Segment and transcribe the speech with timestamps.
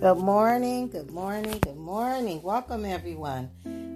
[0.00, 2.40] Good morning, good morning, good morning.
[2.40, 3.50] Welcome, everyone.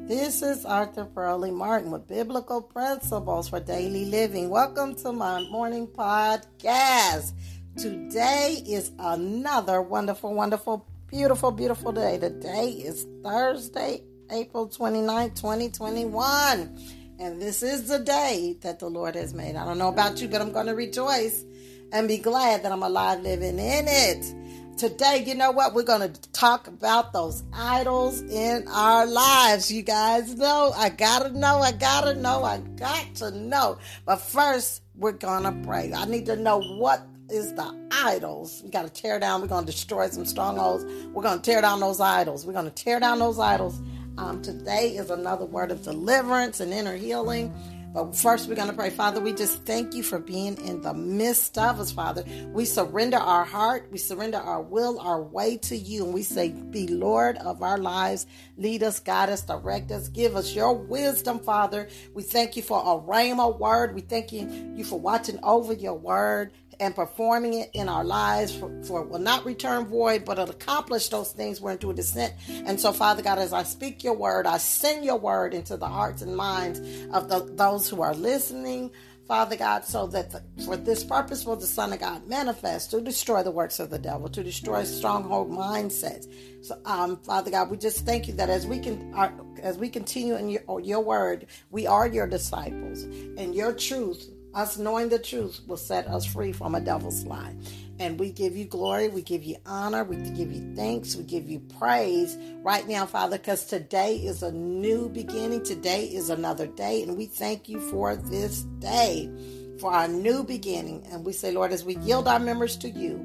[0.08, 4.50] This is Arthur Pearlie Martin with Biblical Principles for Daily Living.
[4.50, 7.34] Welcome to my morning podcast.
[7.76, 12.18] Today is another wonderful, wonderful, beautiful, beautiful day.
[12.18, 16.78] Today is Thursday, April 29, 2021.
[17.20, 19.54] And this is the day that the Lord has made.
[19.54, 21.44] I don't know about you, but I'm going to rejoice
[21.92, 24.41] and be glad that I'm alive living in it.
[24.82, 25.74] Today, you know what?
[25.74, 29.70] We're going to talk about those idols in our lives.
[29.70, 33.78] You guys know, I got to know, I got to know, I got to know.
[34.04, 35.92] But first, we're going to pray.
[35.94, 38.60] I need to know what is the idols.
[38.64, 40.84] We got to tear down, we're going to destroy some strongholds.
[41.12, 42.44] We're going to tear down those idols.
[42.44, 43.80] We're going to tear down those idols.
[44.18, 47.54] Um, today is another word of deliverance and inner healing.
[47.92, 48.88] But first, we're going to pray.
[48.88, 52.24] Father, we just thank you for being in the midst of us, Father.
[52.46, 56.50] We surrender our heart, we surrender our will, our way to you, and we say,
[56.50, 58.26] Be Lord of our lives.
[58.56, 61.88] Lead us, guide us, direct us, give us your wisdom, Father.
[62.14, 63.94] We thank you for a rhema word.
[63.94, 68.56] We thank you, you for watching over your word and performing it in our lives
[68.56, 72.34] for, for, will not return void, but it'll accomplish those things we're into a descent.
[72.48, 75.86] And so, Father God, as I speak your word, I send your word into the
[75.86, 76.80] hearts and minds
[77.12, 78.90] of the, those who are listening.
[79.28, 83.00] Father God, so that the, for this purpose will the Son of God manifest to
[83.00, 86.26] destroy the works of the devil, to destroy stronghold mindsets.
[86.62, 89.88] So, um, Father God, we just thank you that as we can, our, as we
[89.88, 95.18] continue in your, your word, we are your disciples, and your truth us knowing the
[95.18, 97.54] truth will set us free from a devil's lie.
[97.98, 101.48] And we give you glory, we give you honor, we give you thanks, we give
[101.48, 105.62] you praise right now, Father, because today is a new beginning.
[105.62, 109.30] Today is another day, and we thank you for this day,
[109.78, 111.06] for our new beginning.
[111.10, 113.16] And we say, Lord, as we yield our members to you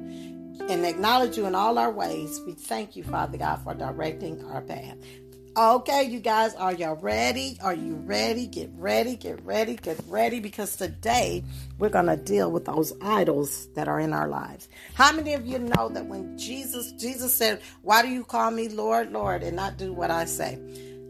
[0.68, 4.60] and acknowledge you in all our ways, we thank you, Father God, for directing our
[4.60, 4.96] path.
[5.58, 7.58] Okay, you guys, are y'all ready?
[7.60, 8.46] Are you ready?
[8.46, 11.42] Get ready, get ready, get ready because today
[11.78, 14.68] we're going to deal with those idols that are in our lives.
[14.94, 18.68] How many of you know that when Jesus Jesus said, "Why do you call me
[18.68, 20.60] Lord, Lord and not do what I say?"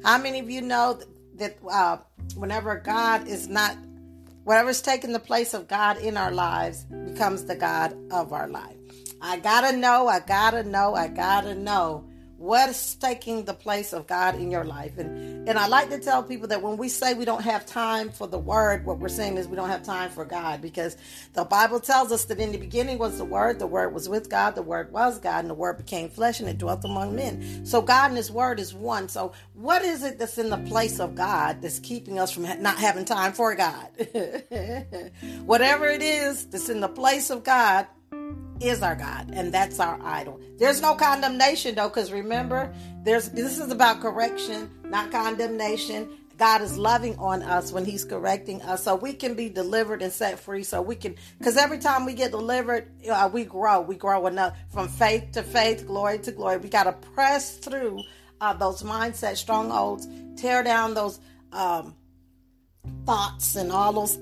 [0.02, 0.98] How many of you know
[1.34, 1.98] that uh,
[2.34, 3.76] whenever God is not
[4.44, 8.78] whatever's taking the place of God in our lives becomes the God of our life.
[9.20, 12.07] I got to know, I got to know, I got to know
[12.38, 14.96] what's taking the place of God in your life.
[14.96, 18.10] And and I like to tell people that when we say we don't have time
[18.10, 20.96] for the word, what we're saying is we don't have time for God because
[21.34, 24.30] the Bible tells us that in the beginning was the word, the word was with
[24.30, 27.66] God, the word was God, and the word became flesh and it dwelt among men.
[27.66, 29.08] So God and his word is one.
[29.08, 32.78] So what is it that's in the place of God that's keeping us from not
[32.78, 33.88] having time for God?
[35.44, 37.86] Whatever it is that's in the place of God,
[38.60, 40.40] is our God, and that's our idol.
[40.58, 42.72] There's no condemnation though, because remember,
[43.04, 46.08] there's this is about correction, not condemnation.
[46.36, 50.12] God is loving on us when He's correcting us, so we can be delivered and
[50.12, 50.62] set free.
[50.62, 52.88] So we can, because every time we get delivered,
[53.32, 53.80] we grow.
[53.80, 56.58] We grow enough from faith to faith, glory to glory.
[56.58, 58.02] We got to press through
[58.40, 61.18] uh, those mindset strongholds, tear down those
[61.52, 61.94] um,
[63.06, 64.16] thoughts and all those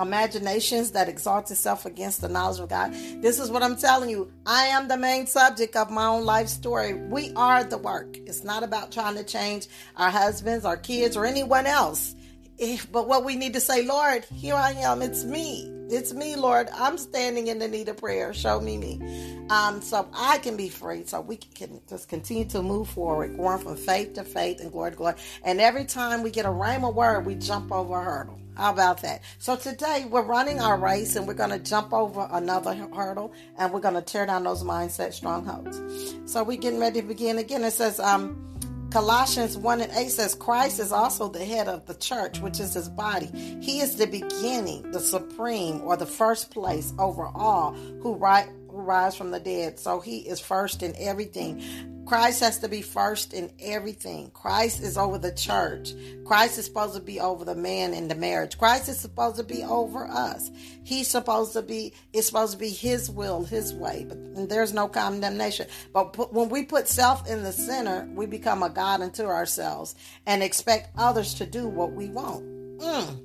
[0.00, 2.92] imaginations that exalt itself against the knowledge of God.
[3.22, 4.30] This is what I'm telling you.
[4.44, 6.94] I am the main subject of my own life story.
[6.94, 8.16] We are the work.
[8.18, 12.14] It's not about trying to change our husbands, our kids, or anyone else.
[12.58, 15.02] Eh, but what we need to say, Lord, here I am.
[15.02, 15.75] It's me.
[15.88, 16.68] It's me, Lord.
[16.74, 18.34] I'm standing in the need of prayer.
[18.34, 19.46] Show me me.
[19.50, 21.04] Um, so I can be free.
[21.06, 24.90] So we can just continue to move forward, going from faith to faith and glory
[24.90, 25.14] to glory.
[25.44, 28.40] And every time we get a rhema word, we jump over a hurdle.
[28.56, 29.22] How about that?
[29.38, 33.72] So today we're running our race and we're going to jump over another hurdle and
[33.72, 35.80] we're going to tear down those mindset strongholds.
[36.24, 37.62] So we're getting ready to begin again.
[37.62, 38.55] It says, um,
[38.90, 42.74] Colossians 1 and 8 says, Christ is also the head of the church, which is
[42.74, 43.26] his body.
[43.60, 48.65] He is the beginning, the supreme, or the first place over all who, ri- who
[48.82, 49.78] rise from the dead.
[49.78, 51.62] So he is first in everything.
[52.06, 54.30] Christ has to be first in everything.
[54.30, 55.92] Christ is over the church.
[56.24, 58.56] Christ is supposed to be over the man in the marriage.
[58.56, 60.50] Christ is supposed to be over us.
[60.84, 64.06] He's supposed to be, it's supposed to be his will, his way.
[64.08, 65.66] But there's no condemnation.
[65.92, 69.96] But when we put self in the center, we become a God unto ourselves
[70.26, 72.44] and expect others to do what we want.
[72.78, 73.20] Mm.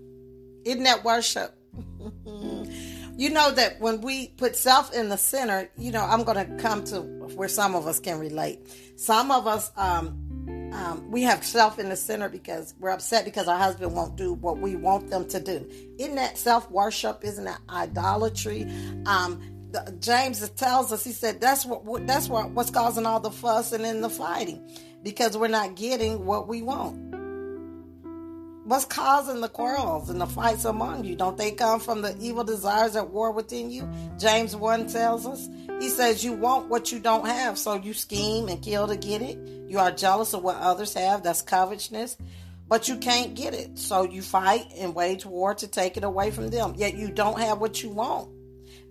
[0.66, 1.56] Isn't that worship?
[3.18, 6.56] you know that when we put self in the center, you know, I'm going to
[6.62, 8.60] come to where some of us can relate.
[8.96, 13.48] Some of us, um, um, we have self in the center because we're upset because
[13.48, 15.70] our husband won't do what we want them to do.
[15.98, 17.24] Isn't that self worship?
[17.24, 18.64] Isn't that idolatry?
[19.06, 19.42] Um,
[20.00, 23.86] James tells us, he said, that's what that's what what's causing all the fuss and
[23.86, 24.68] in the fighting,
[25.04, 27.12] because we're not getting what we want.
[28.64, 31.16] What's causing the quarrels and the fights among you?
[31.16, 33.90] Don't they come from the evil desires at war within you?
[34.20, 35.50] James 1 tells us.
[35.80, 39.24] He says, You want what you don't have, so you scheme and kill to get
[39.24, 39.40] it.
[39.68, 42.18] You are jealous of what others have, that's covetousness,
[42.68, 43.80] but you can't get it.
[43.80, 46.76] So you fight and wage war to take it away from them.
[46.78, 48.30] Yet you don't have what you want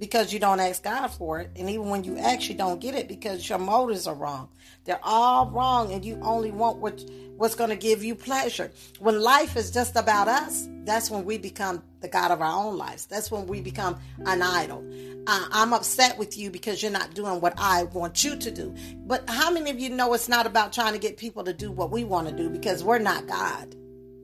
[0.01, 1.51] because you don't ask God for it.
[1.55, 4.49] And even when you ask, you don't get it because your motives are wrong.
[4.85, 7.05] They're all wrong, and you only want what
[7.37, 8.73] what's going to give you pleasure.
[8.99, 12.77] When life is just about us, that's when we become the God of our own
[12.77, 13.07] lives.
[13.07, 14.85] That's when we become an idol.
[15.27, 18.75] Uh, I'm upset with you because you're not doing what I want you to do.
[19.07, 21.71] But how many of you know it's not about trying to get people to do
[21.71, 23.77] what we want to do because we're not God?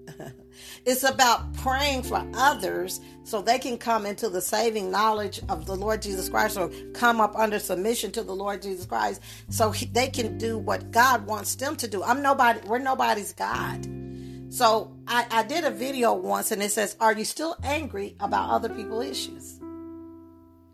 [0.85, 5.75] It's about praying for others so they can come into the saving knowledge of the
[5.75, 9.87] Lord Jesus Christ or come up under submission to the Lord Jesus Christ so he,
[9.87, 12.05] they can do what God wants them to do.
[12.05, 13.85] I'm nobody, we're nobody's God.
[14.49, 18.51] So I, I did a video once and it says, Are you still angry about
[18.51, 19.59] other people's issues?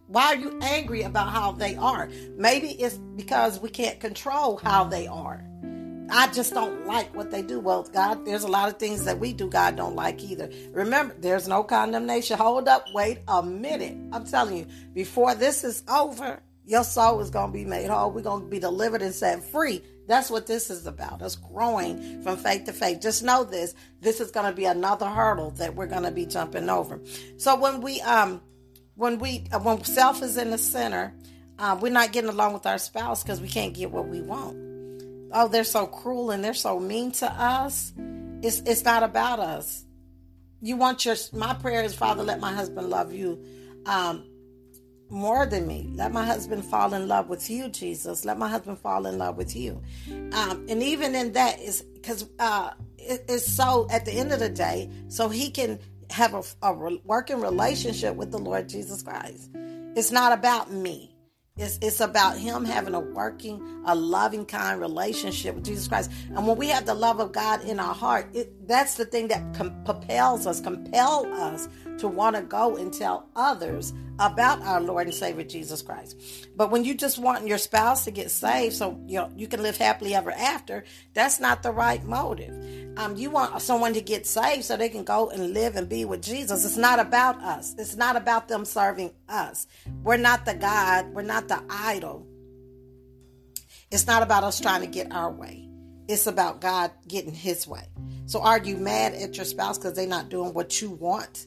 [0.09, 2.11] Why are you angry about how they are?
[2.37, 5.43] Maybe it's because we can't control how they are.
[6.11, 7.61] I just don't like what they do.
[7.61, 10.51] Well, God, there's a lot of things that we do God don't like either.
[10.73, 12.39] Remember, there's no condemnation.
[12.39, 13.97] Hold up, wait a minute.
[14.13, 18.11] I'm telling you, before this is over, your soul is going to be made whole.
[18.11, 19.83] We're going to be delivered and set free.
[20.07, 21.23] That's what this is about.
[21.23, 23.01] Us growing from faith to faith.
[23.01, 23.75] Just know this.
[24.01, 27.01] This is going to be another hurdle that we're going to be jumping over.
[27.37, 28.41] So when we um
[28.95, 31.15] when we uh, when self is in the center,
[31.59, 34.72] um, we're not getting along with our spouse because we can't get what we want
[35.33, 37.93] oh, they're so cruel and they're so mean to us.
[38.43, 39.85] It's it's not about us.
[40.61, 43.43] You want your my prayer is, Father, let my husband love you
[43.87, 44.25] um,
[45.11, 45.91] more than me.
[45.95, 48.25] Let my husband fall in love with you, Jesus.
[48.25, 49.81] Let my husband fall in love with you.
[50.33, 54.41] Um, and even in that is because uh, it, it's so at the end of
[54.41, 55.79] the day, so he can
[56.11, 59.51] have a, a working relationship with the Lord Jesus Christ.
[59.95, 61.12] It's not about me.
[61.59, 66.11] It's, it's about him having a working, a loving, kind relationship with Jesus Christ.
[66.29, 69.29] And when we have the love of God in our heart, it, that's the thing
[69.29, 71.69] that com- propels us, compel us
[71.99, 76.49] to want to go and tell others about our Lord and Savior Jesus Christ.
[76.57, 79.63] But when you just want your spouse to get saved so you know, you can
[79.63, 82.99] live happily ever after, that's not the right motive.
[82.99, 86.05] Um, you want someone to get saved so they can go and live and be
[86.05, 86.65] with Jesus.
[86.65, 87.75] It's not about us.
[87.79, 89.67] It's not about them serving us.
[90.03, 91.13] We're not the God.
[91.13, 92.27] We're not the idol.
[93.91, 95.69] It's not about us trying to get our way.
[96.09, 97.85] It's about God getting his way.
[98.27, 101.47] So are you mad at your spouse because they're not doing what you want?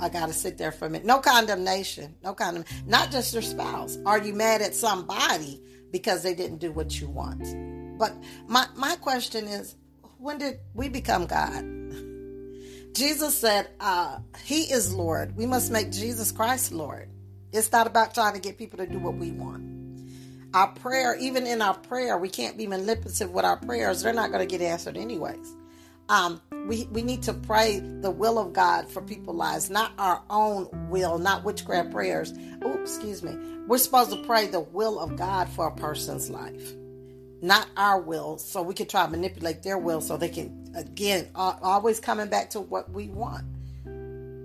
[0.00, 1.06] I gotta sit there for a minute.
[1.06, 2.14] No condemnation.
[2.22, 2.84] No condemnation.
[2.86, 3.98] Not just your spouse.
[4.06, 5.60] Are you mad at somebody
[5.90, 7.98] because they didn't do what you want?
[7.98, 8.14] But
[8.46, 9.74] my, my question is,
[10.18, 11.64] when did we become God?
[12.94, 15.36] Jesus said, uh, He is Lord.
[15.36, 17.08] We must make Jesus Christ Lord.
[17.52, 19.64] It's not about trying to get people to do what we want.
[20.54, 24.02] Our prayer, even in our prayer, we can't be manipulative with our prayers.
[24.02, 25.54] They're not going to get answered anyways.
[26.08, 30.22] Um, we, we need to pray the will of God for people's lives, not our
[30.30, 32.32] own will, not witchcraft prayers.
[32.62, 33.36] Oh, excuse me.
[33.66, 36.72] We're supposed to pray the will of God for a person's life,
[37.42, 41.28] not our will, so we can try to manipulate their will so they can, again,
[41.34, 43.44] always coming back to what we want.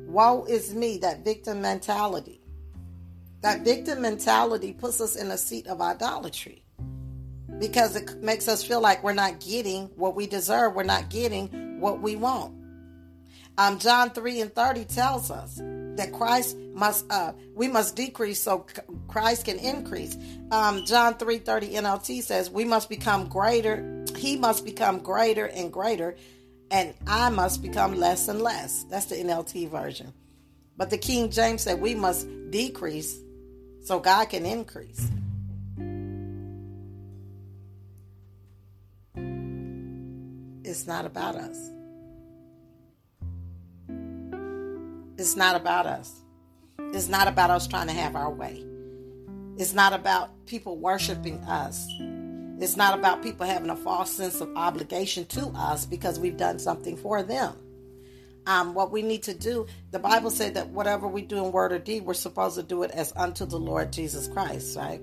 [0.10, 2.42] Woe is me, that victim mentality.
[3.42, 6.64] That victim mentality puts us in a seat of idolatry
[7.60, 10.76] because it makes us feel like we're not getting what we deserve.
[10.76, 11.50] We're not getting
[11.80, 12.56] what we want.
[13.58, 15.62] Um, John 3 and 30 tells us
[15.96, 18.66] that Christ must, uh, we must decrease so
[19.08, 20.18] Christ can increase.
[20.52, 24.04] Um, John 3 30 NLT says, we must become greater.
[24.18, 26.16] He must become greater and greater,
[26.72, 28.86] and I must become less and less.
[28.86, 30.14] That's the NLT version.
[30.76, 33.16] But the King James said, we must decrease
[33.84, 35.12] so God can increase.
[40.74, 41.70] It's not about us.
[45.20, 46.12] It's not about us.
[46.80, 48.66] It's not about us trying to have our way.
[49.60, 51.88] It's not about people worshiping us.
[52.60, 56.58] It's not about people having a false sense of obligation to us because we've done
[56.58, 57.56] something for them.
[58.48, 61.72] Um, what we need to do, the Bible said that whatever we do in word
[61.72, 65.02] or deed, we're supposed to do it as unto the Lord Jesus Christ, right?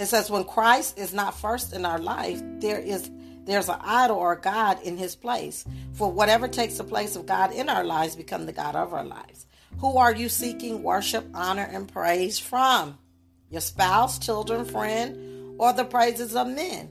[0.00, 3.10] It says when Christ is not first in our life, there is
[3.48, 5.64] there's an idol or God in his place.
[5.92, 9.04] For whatever takes the place of God in our lives become the God of our
[9.04, 9.46] lives.
[9.78, 12.98] Who are you seeking worship, honor, and praise from?
[13.50, 16.90] Your spouse, children, friend, or the praises of men?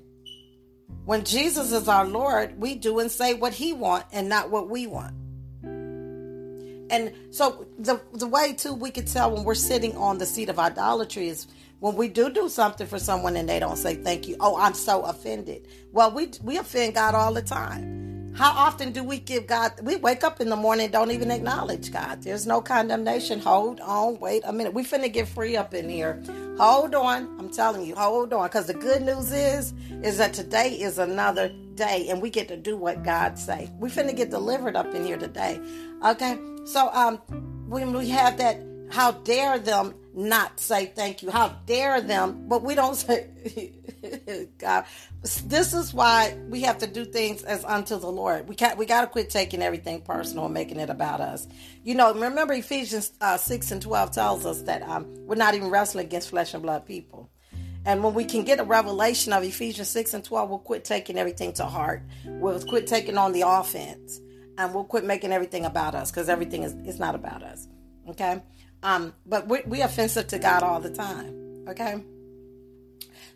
[1.06, 4.70] When Jesus is our Lord, we do and say what he want and not what
[4.70, 5.16] we want.
[6.90, 10.50] And so the the way too we can tell when we're sitting on the seat
[10.50, 11.48] of idolatry is
[11.80, 14.36] when we do do something for someone and they don't say thank you.
[14.40, 15.68] Oh, I'm so offended.
[15.92, 18.08] Well, we we offend God all the time.
[18.38, 19.74] How often do we give God?
[19.82, 22.22] We wake up in the morning, don't even acknowledge God.
[22.22, 23.40] There's no condemnation.
[23.40, 24.76] Hold on, wait a minute.
[24.76, 26.22] We finna get free up in here.
[26.60, 27.36] Hold on.
[27.40, 28.46] I'm telling you, hold on.
[28.48, 32.58] Because the good news is, is that today is another day, and we get to
[32.58, 33.72] do what God say.
[33.80, 35.60] We finna get delivered up in here today.
[36.06, 36.38] Okay.
[36.66, 37.18] So um,
[37.68, 41.30] when we have that, how dare them not say thank you?
[41.30, 42.48] How dare them?
[42.48, 43.72] But we don't say,
[44.58, 44.86] God.
[45.46, 48.50] This is why we have to do things as unto the Lord.
[48.50, 48.78] We can't.
[48.78, 51.48] We got to quit taking everything personal and making it about us.
[51.84, 55.70] You know, remember Ephesians uh, six and twelve tells us that um, we're not even
[55.70, 57.30] wrestling against flesh and blood people.
[57.86, 61.18] And when we can get a revelation of Ephesians 6 and 12, we'll quit taking
[61.18, 62.04] everything to heart.
[62.26, 64.20] We'll quit taking on the offense.
[64.58, 67.66] And we'll quit making everything about us because everything is, it's not about us.
[68.10, 68.42] Okay?
[68.88, 71.66] Um, but we, we offensive to God all the time.
[71.68, 72.02] Okay?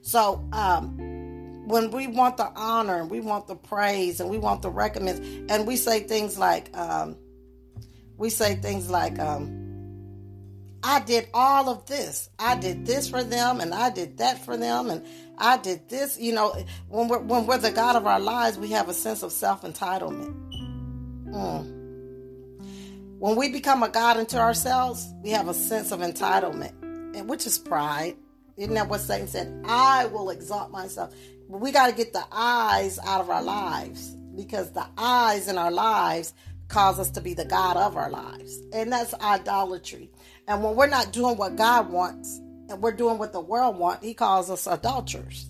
[0.02, 4.62] So um, when we want the honor and we want the praise and we want
[4.62, 7.18] the recompense, and we say things like, um,
[8.16, 9.58] we say things like, um,
[10.84, 12.30] I did all of this.
[12.40, 15.06] I did this for them, and I did that for them, and
[15.38, 16.18] I did this.
[16.18, 16.56] You know,
[16.88, 19.62] when we're when we're the God of our lives, we have a sense of self
[19.62, 20.34] entitlement.
[21.28, 21.81] Mm.
[23.22, 24.46] When we become a God unto mm-hmm.
[24.46, 26.74] ourselves, we have a sense of entitlement,
[27.16, 28.16] and which is pride.
[28.58, 29.64] Isn't that what Satan said?
[29.64, 31.14] I will exalt myself.
[31.48, 35.70] We got to get the eyes out of our lives because the eyes in our
[35.70, 36.34] lives
[36.68, 38.60] cause us to be the God of our lives.
[38.74, 40.10] And that's idolatry.
[40.48, 44.04] And when we're not doing what God wants and we're doing what the world wants,
[44.04, 45.46] he calls us adulterers.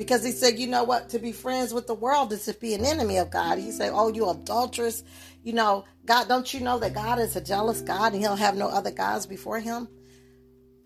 [0.00, 2.72] Because he said, you know what, to be friends with the world is to be
[2.72, 3.58] an enemy of God.
[3.58, 5.02] He said, oh, you adulterous,
[5.42, 8.56] you know, God, don't you know that God is a jealous God and he'll have
[8.56, 9.88] no other gods before him?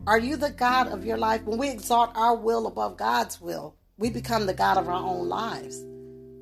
[0.07, 1.45] Are you the God of your life?
[1.45, 5.29] When we exalt our will above God's will, we become the God of our own
[5.29, 5.83] lives.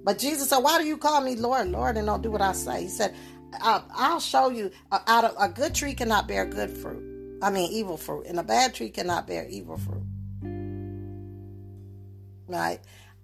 [0.04, 2.52] But Jesus said, Why do you call me Lord, Lord, and don't do what I
[2.52, 2.83] say?
[2.83, 3.14] He said,
[3.61, 4.71] I'll show you.
[4.90, 7.38] Out of a good tree cannot bear good fruit.
[7.42, 8.26] I mean, evil fruit.
[8.26, 10.07] And a bad tree cannot bear evil fruit.
[12.49, 12.81] Right?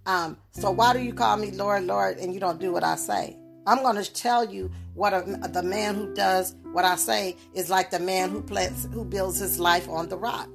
[0.06, 2.96] Um, so why do you call me Lord, Lord, and you don't do what I
[2.96, 3.36] say?
[3.68, 5.20] I'm going to tell you what a,
[5.52, 9.38] the man who does what I say is like the man who plants, who builds
[9.38, 10.48] his life on the rock,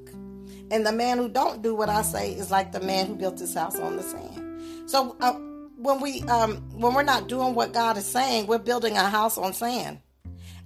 [0.72, 3.38] and the man who don't do what I say is like the man who built
[3.38, 4.89] his house on the sand.
[4.89, 5.34] So uh,
[5.77, 9.38] when we um, when we're not doing what God is saying, we're building a house
[9.38, 10.00] on sand.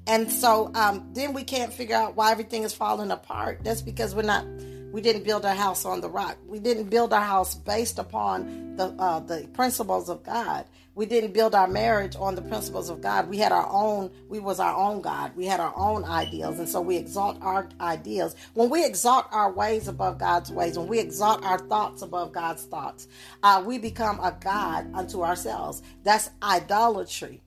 [0.08, 3.60] And so um, then we can't figure out why everything is falling apart.
[3.66, 4.46] That's because we're not
[4.92, 6.38] we didn't build our house on the rock.
[6.48, 10.66] We didn't build our house based upon the uh, the principles of God.
[10.96, 13.30] We didn't build our marriage on the principles of God.
[13.30, 14.12] We had our own.
[14.30, 15.36] We was our own God.
[15.36, 18.36] We had our own ideals, and so we exalt our ideals.
[18.54, 22.64] When we exalt our ways above God's ways, when we exalt our thoughts above God's
[22.64, 23.08] thoughts,
[23.44, 25.84] uh, we become a God unto ourselves.
[26.04, 27.42] That's idolatry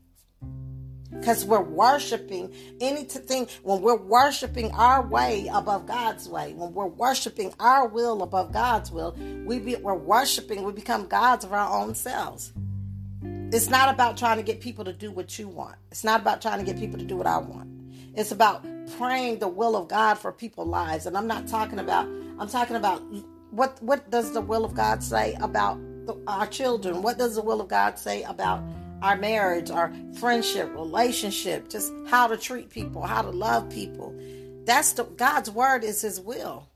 [1.20, 7.52] because we're worshiping anything when we're worshiping our way above god's way when we're worshiping
[7.60, 11.94] our will above god's will we be, we're worshiping we become gods of our own
[11.94, 12.52] selves.
[13.52, 15.74] It's not about trying to get people to do what you want.
[15.90, 17.68] It's not about trying to get people to do what i want.
[18.14, 18.64] It's about
[18.96, 21.06] praying the will of god for people's lives.
[21.06, 22.06] And i'm not talking about
[22.38, 23.02] i'm talking about
[23.50, 27.02] what what does the will of god say about the, our children?
[27.02, 28.62] What does the will of god say about
[29.02, 34.14] our marriage, our friendship, relationship, just how to treat people, how to love people.
[34.64, 36.68] That's the God's word is his will.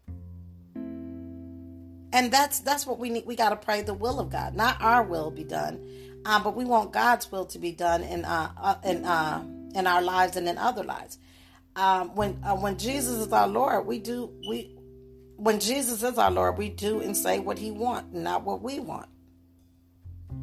[2.12, 3.26] And that's that's what we need.
[3.26, 5.84] We got to pray the will of God, not our will be done,
[6.24, 9.86] uh, but we want God's will to be done in uh, uh in uh, in
[9.86, 11.18] our lives and in other lives.
[11.76, 14.76] Um, when uh, when Jesus is our Lord, we do we
[15.36, 18.78] when Jesus is our Lord, we do and say what He wants, not what we
[18.78, 19.08] want.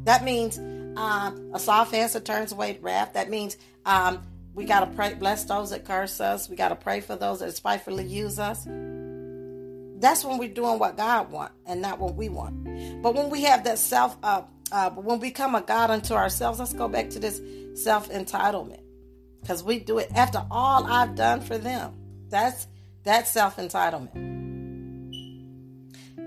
[0.04, 0.58] That means
[0.96, 3.14] um, a soft answer turns away wrath.
[3.14, 3.56] That means
[3.86, 4.22] um,
[4.54, 6.48] we got to pray, bless those that curse us.
[6.48, 8.64] We got to pray for those that spitefully use us.
[10.02, 13.02] That's when we're doing what God wants and not what we want.
[13.02, 16.58] But when we have that self, uh, uh, when we become a God unto ourselves,
[16.58, 17.40] let's go back to this
[17.74, 18.82] self entitlement
[19.40, 21.94] because we do it after all I've done for them.
[22.28, 22.66] That's
[23.04, 24.32] that's self entitlement.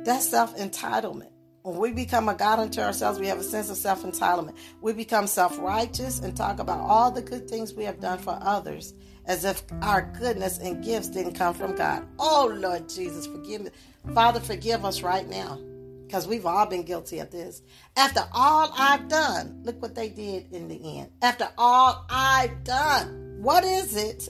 [0.05, 1.31] That's self entitlement.
[1.65, 4.55] When we become a God unto ourselves, we have a sense of self entitlement.
[4.81, 8.37] We become self righteous and talk about all the good things we have done for
[8.39, 8.93] others
[9.25, 12.05] as if our goodness and gifts didn't come from God.
[12.19, 13.71] Oh, Lord Jesus, forgive me.
[14.13, 15.59] Father, forgive us right now
[16.05, 17.63] because we've all been guilty of this.
[17.97, 21.09] After all I've done, look what they did in the end.
[21.23, 24.29] After all I've done, what is it?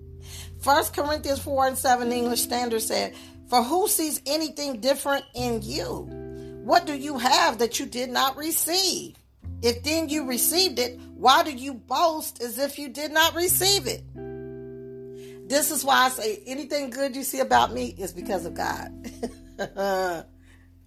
[0.62, 3.14] First Corinthians 4 and 7 English Standard said,
[3.50, 6.19] For who sees anything different in you?
[6.70, 9.16] What do you have that you did not receive?
[9.60, 13.88] If then you received it, why do you boast as if you did not receive
[13.88, 14.04] it?
[15.48, 18.92] This is why I say anything good you see about me is because of God.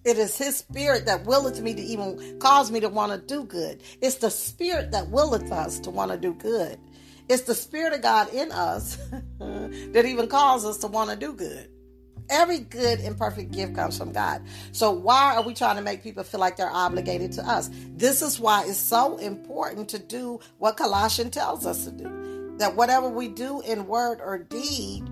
[0.06, 3.44] it is His Spirit that willeth me to even cause me to want to do
[3.44, 3.82] good.
[4.00, 6.78] It's the Spirit that willeth us to want to do good.
[7.28, 8.96] It's the Spirit of God in us
[9.38, 11.68] that even calls us to want to do good.
[12.30, 14.42] Every good and perfect gift comes from God.
[14.72, 17.70] So why are we trying to make people feel like they're obligated to us?
[17.96, 22.56] This is why it's so important to do what Colossians tells us to do.
[22.58, 25.08] That whatever we do in word or deed,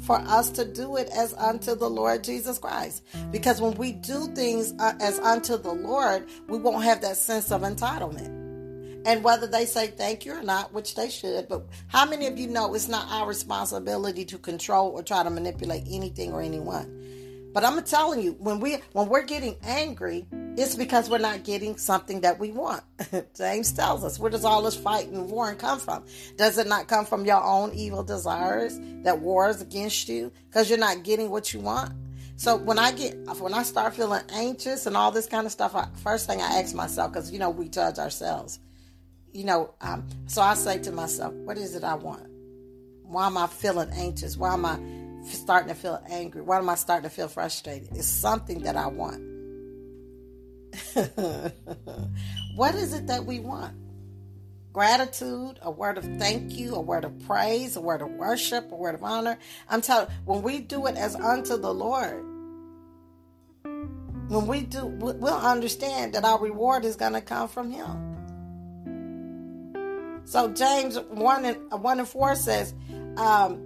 [0.00, 3.02] for us to do it as unto the Lord Jesus Christ.
[3.32, 7.50] Because when we do things uh, as unto the Lord, we won't have that sense
[7.50, 8.45] of entitlement
[9.06, 11.48] and whether they say thank you or not, which they should.
[11.48, 15.30] But how many of you know it's not our responsibility to control or try to
[15.30, 16.92] manipulate anything or anyone?
[17.54, 21.76] But I'm telling you, when we when we're getting angry, it's because we're not getting
[21.76, 22.82] something that we want.
[23.36, 26.04] James tells us, where does all this fight and come from?
[26.36, 30.80] Does it not come from your own evil desires that wars against you because you're
[30.80, 31.94] not getting what you want?
[32.34, 35.76] So when I get when I start feeling anxious and all this kind of stuff,
[35.76, 38.58] I, first thing I ask myself because you know we judge ourselves
[39.36, 42.26] you know, um, so I say to myself, what is it I want?
[43.02, 44.34] Why am I feeling anxious?
[44.34, 44.80] Why am I
[45.24, 46.40] starting to feel angry?
[46.40, 47.90] Why am I starting to feel frustrated?
[47.92, 49.20] It's something that I want.
[52.56, 53.74] what is it that we want?
[54.72, 58.74] Gratitude, a word of thank you, a word of praise, a word of worship, a
[58.74, 59.38] word of honor.
[59.68, 62.24] I'm telling when we do it as unto the Lord,
[64.28, 68.15] when we do, we'll understand that our reward is going to come from Him.
[70.26, 72.74] So James 1 and, 1 and 4 says,
[73.16, 73.62] um,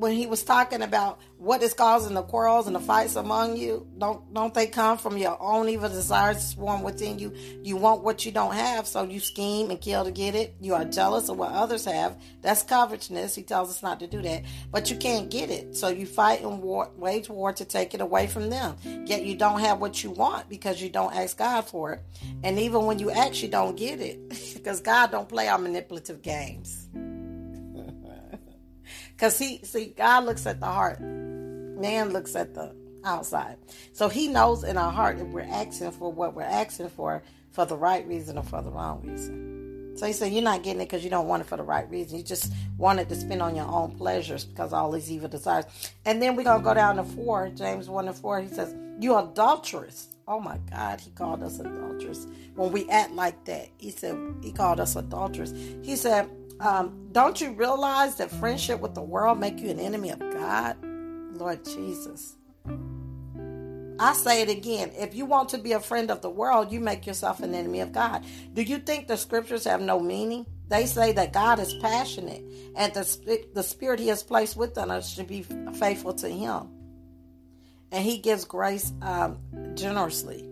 [0.00, 3.86] when he was talking about what is causing the quarrels and the fights among you,
[3.98, 7.34] don't don't they come from your own evil desires swarm within you?
[7.62, 10.54] You want what you don't have, so you scheme and kill to get it.
[10.58, 12.16] You are jealous of what others have.
[12.40, 13.34] That's covetousness.
[13.34, 16.40] He tells us not to do that, but you can't get it, so you fight
[16.40, 18.76] and war, wage war to take it away from them.
[19.04, 22.00] Yet you don't have what you want because you don't ask God for it,
[22.42, 26.22] and even when you ask, you don't get it because God don't play our manipulative
[26.22, 26.88] games.
[29.20, 33.58] Because he, see, God looks at the heart, man looks at the outside.
[33.92, 37.66] So he knows in our heart if we're asking for what we're asking for for
[37.66, 39.92] the right reason or for the wrong reason.
[39.98, 41.86] So he said, You're not getting it because you don't want it for the right
[41.90, 42.16] reason.
[42.16, 45.66] You just want it to spend on your own pleasures because all these evil desires.
[46.06, 48.40] And then we're going to go down to 4, James 1 and 4.
[48.40, 50.16] He says, You adulterous.
[50.26, 52.26] Oh my God, he called us adulterous.
[52.54, 55.52] When we act like that, he said, He called us adulterous.
[55.82, 56.30] He said,
[56.60, 60.76] um, don't you realize that friendship with the world make you an enemy of God?
[61.34, 62.36] Lord Jesus.
[63.98, 64.92] I say it again.
[64.96, 67.80] If you want to be a friend of the world, you make yourself an enemy
[67.80, 68.24] of God.
[68.54, 70.46] Do you think the scriptures have no meaning?
[70.68, 72.44] They say that God is passionate
[72.76, 75.42] and the, the spirit he has placed within us should be
[75.74, 76.68] faithful to him.
[77.90, 79.38] And he gives grace um,
[79.74, 80.48] generously.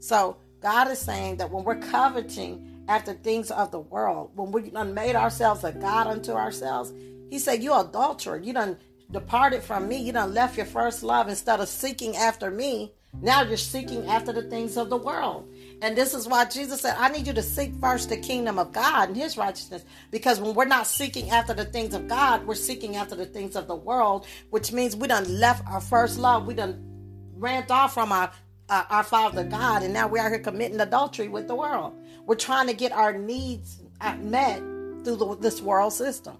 [0.00, 4.30] So God is saying that when we're coveting after things of the world.
[4.34, 6.92] When we done made ourselves a God unto ourselves,
[7.30, 8.76] he said, You adulterer, you done
[9.10, 12.92] departed from me, you done left your first love instead of seeking after me.
[13.20, 15.46] Now you're seeking after the things of the world.
[15.82, 18.72] And this is why Jesus said, I need you to seek first the kingdom of
[18.72, 19.84] God and his righteousness.
[20.10, 23.54] Because when we're not seeking after the things of God, we're seeking after the things
[23.54, 26.46] of the world, which means we done left our first love.
[26.46, 26.82] We done
[27.34, 28.32] ran off from our
[28.68, 31.92] uh, our Father God, and now we are here committing adultery with the world.
[32.26, 33.80] We're trying to get our needs
[34.18, 34.58] met
[35.04, 36.38] through the, this world system.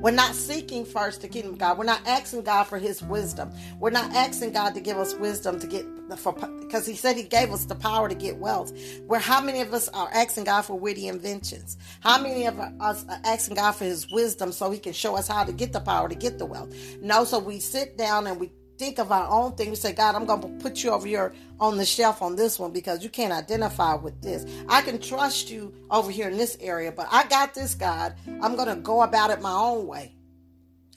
[0.00, 1.76] We're not seeking first the kingdom of God.
[1.76, 3.50] We're not asking God for His wisdom.
[3.80, 7.16] We're not asking God to give us wisdom to get the for because He said
[7.16, 8.72] He gave us the power to get wealth.
[9.08, 11.76] Where how many of us are asking God for witty inventions?
[12.00, 15.26] How many of us are asking God for His wisdom so He can show us
[15.26, 16.72] how to get the power to get the wealth?
[17.00, 19.70] No, so we sit down and we think of our own thing.
[19.70, 22.58] We say, God, I'm going to put you over here on the shelf on this
[22.58, 24.46] one because you can't identify with this.
[24.68, 28.14] I can trust you over here in this area, but I got this, God.
[28.40, 30.14] I'm going to go about it my own way.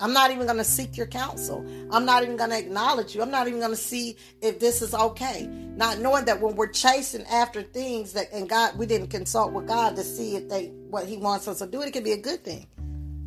[0.02, 1.64] I'm not even going to seek your counsel.
[1.92, 3.22] I'm not even going to acknowledge you.
[3.22, 5.46] I'm not even going to see if this is okay.
[5.46, 9.68] Not knowing that when we're chasing after things that and God, we didn't consult with
[9.68, 11.82] God to see if they what He wants us to do.
[11.82, 12.66] It could be a good thing,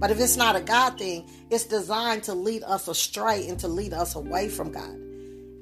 [0.04, 3.68] but if it's not a God thing, it's designed to lead us astray and to
[3.68, 4.90] lead us away from God.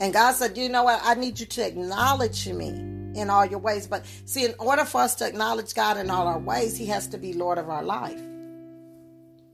[0.01, 0.99] And God said, "You know what?
[1.05, 2.71] I need you to acknowledge me
[3.15, 6.27] in all your ways." But see, in order for us to acknowledge God in all
[6.27, 8.21] our ways, He has to be Lord of our life.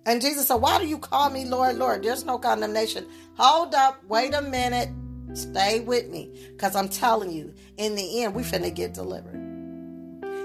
[0.07, 2.03] And Jesus said, Why do you call me Lord, Lord?
[2.03, 3.07] There's no condemnation.
[3.37, 4.89] Hold up, wait a minute,
[5.35, 6.31] stay with me.
[6.53, 9.37] Because I'm telling you, in the end, we finna get delivered.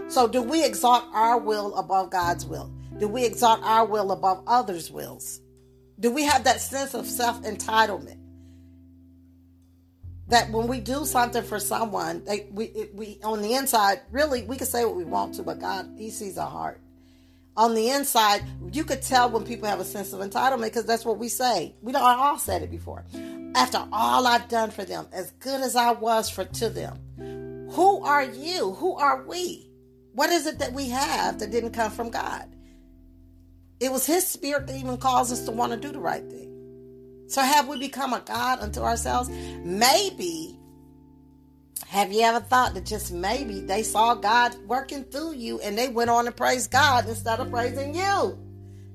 [0.09, 2.69] So, do we exalt our will above God's will?
[2.99, 5.41] Do we exalt our will above others' wills?
[5.99, 8.19] Do we have that sense of self entitlement?
[10.27, 14.57] That when we do something for someone, they, we, we on the inside, really, we
[14.57, 16.79] can say what we want to, but God, He sees our heart
[17.55, 21.05] on the inside, you could tell when people have a sense of entitlement because that's
[21.05, 21.75] what we say.
[21.81, 23.05] We don't all said it before.
[23.55, 28.03] After all I've done for them, as good as I was for to them, who
[28.03, 28.73] are you?
[28.73, 29.69] Who are we?
[30.13, 32.47] What is it that we have that didn't come from God?
[33.79, 36.49] It was His Spirit that even caused us to want to do the right thing.
[37.27, 39.29] So have we become a God unto ourselves?
[39.29, 40.59] Maybe
[41.87, 45.89] have you ever thought that just maybe they saw God working through you and they
[45.89, 48.39] went on to praise God instead of praising you?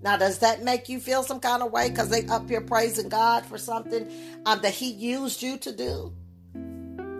[0.02, 3.08] Now, does that make you feel some kind of way because they up here praising
[3.08, 4.10] God for something
[4.46, 6.12] um, that He used you to do?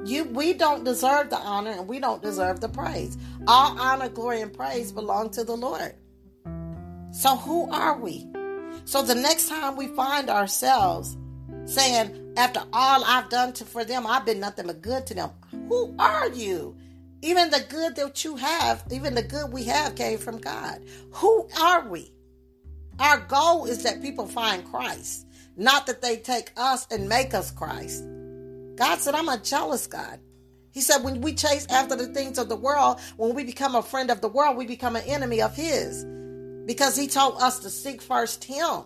[0.05, 3.17] You, we don't deserve the honor and we don't deserve the praise.
[3.47, 5.95] All honor, glory, and praise belong to the Lord.
[7.11, 8.27] So, who are we?
[8.85, 11.17] So, the next time we find ourselves
[11.65, 15.31] saying, after all I've done to, for them, I've been nothing but good to them.
[15.69, 16.77] Who are you?
[17.23, 20.81] Even the good that you have, even the good we have came from God.
[21.13, 22.13] Who are we?
[23.01, 27.51] Our goal is that people find Christ, not that they take us and make us
[27.51, 28.05] Christ.
[28.77, 30.21] God said, I'm a jealous God.
[30.73, 33.83] He said, when we chase after the things of the world, when we become a
[33.83, 36.05] friend of the world, we become an enemy of His.
[36.69, 38.85] Because He told us to seek first Him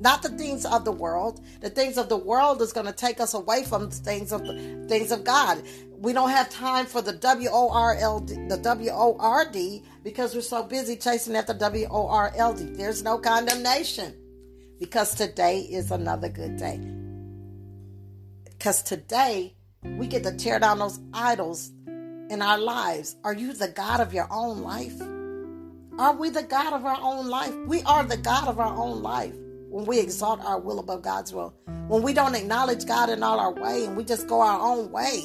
[0.00, 1.40] not the things of the world.
[1.60, 4.42] The things of the world is going to take us away from the things of
[4.42, 5.62] the things of God.
[5.90, 9.50] We don't have time for the W O R L D, the W O R
[9.50, 12.64] D, because we're so busy chasing after W O R L D.
[12.64, 14.14] There's no condemnation,
[14.78, 16.80] because today is another good day.
[18.44, 21.72] Because today we get to tear down those idols
[22.30, 23.16] in our lives.
[23.24, 25.00] Are you the God of your own life?
[25.98, 27.52] Are we the God of our own life?
[27.66, 29.34] We are the God of our own life
[29.68, 31.52] when we exalt our will above God's will,
[31.88, 34.92] when we don't acknowledge God in all our way and we just go our own
[34.92, 35.24] way,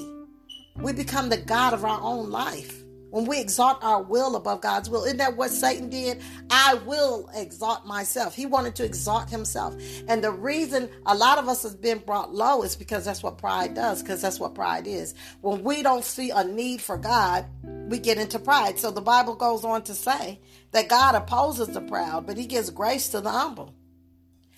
[0.77, 2.82] we become the God of our own life.
[3.13, 6.19] When we exalt our will above God's will, isn't that what Satan did?
[6.49, 8.33] I will exalt myself.
[8.33, 9.75] He wanted to exalt himself.
[10.07, 13.37] And the reason a lot of us has been brought low is because that's what
[13.37, 15.13] pride does, because that's what pride is.
[15.41, 17.45] When we don't see a need for God,
[17.87, 18.79] we get into pride.
[18.79, 20.39] So the Bible goes on to say
[20.71, 23.75] that God opposes the proud, but he gives grace to the humble.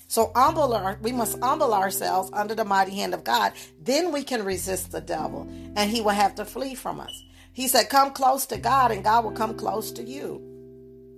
[0.07, 3.51] So humble our, we must humble ourselves under the mighty hand of God.
[3.81, 7.21] Then we can resist the devil and he will have to flee from us.
[7.55, 10.41] He said, Come close to God and God will come close to you.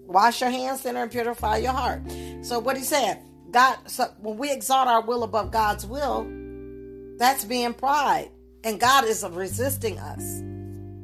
[0.05, 2.03] Wash your hands, sinner, and purify your heart.
[2.41, 3.21] So what he said,
[3.51, 6.27] God, so when we exalt our will above God's will,
[7.17, 8.29] that's being pride.
[8.63, 10.41] And God is resisting us.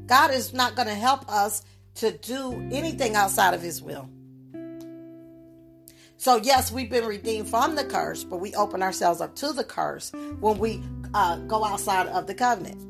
[0.05, 1.63] God is not going to help us
[1.95, 4.07] to do anything outside of his will.
[6.17, 9.63] So, yes, we've been redeemed from the curse, but we open ourselves up to the
[9.63, 10.81] curse when we
[11.13, 12.81] uh, go outside of the covenant.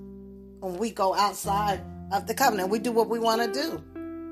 [0.60, 1.82] When we go outside
[2.14, 3.84] of the covenant, we do what we want to do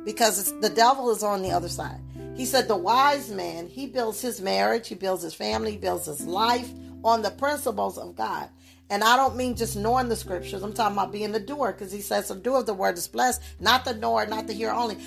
[0.06, 2.00] because the devil is on the other side.
[2.36, 6.06] He said, The wise man, he builds his marriage, he builds his family, he builds
[6.06, 6.70] his life
[7.04, 8.48] on the principles of God.
[8.89, 10.63] And I don't mean just knowing the scriptures.
[10.63, 13.08] I'm talking about being the doer because he says the doer of the word is
[13.08, 14.98] blessed, not the knower, not the hearer only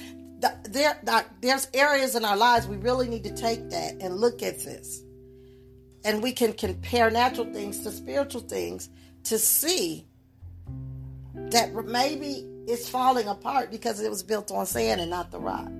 [0.69, 0.99] there,
[1.41, 5.03] there's areas in our lives we really need to take that and look at this.
[6.05, 8.91] And we can compare natural things to spiritual things
[9.25, 10.07] to see
[11.35, 15.70] that maybe it's falling apart because it was built on sand and not the rock.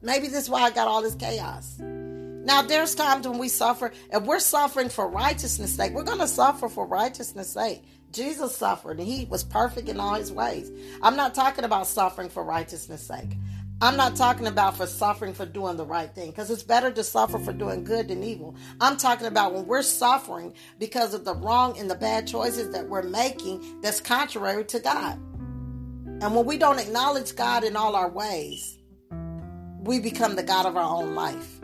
[0.00, 1.78] Maybe this is why I got all this chaos.
[1.78, 5.92] Now, there's times when we suffer, and we're suffering for righteousness' sake.
[5.92, 7.82] We're going to suffer for righteousness' sake.
[8.12, 10.70] Jesus suffered and he was perfect in all his ways.
[11.02, 13.36] I'm not talking about suffering for righteousness' sake.
[13.80, 17.04] I'm not talking about for suffering for doing the right thing because it's better to
[17.04, 18.56] suffer for doing good than evil.
[18.80, 22.88] I'm talking about when we're suffering because of the wrong and the bad choices that
[22.88, 25.20] we're making that's contrary to God.
[26.06, 28.78] And when we don't acknowledge God in all our ways,
[29.80, 31.60] we become the God of our own life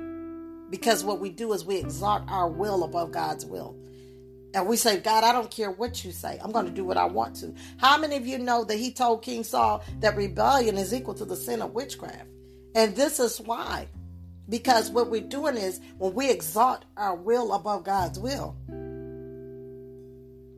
[0.70, 3.76] Because what we do is we exalt our will above God's will.
[4.54, 6.38] And we say, God, I don't care what you say.
[6.40, 7.52] I'm going to do what I want to.
[7.78, 11.24] How many of you know that he told King Saul that rebellion is equal to
[11.24, 12.28] the sin of witchcraft?
[12.76, 13.88] And this is why.
[14.48, 18.56] Because what we're doing is when we exalt our will above God's will,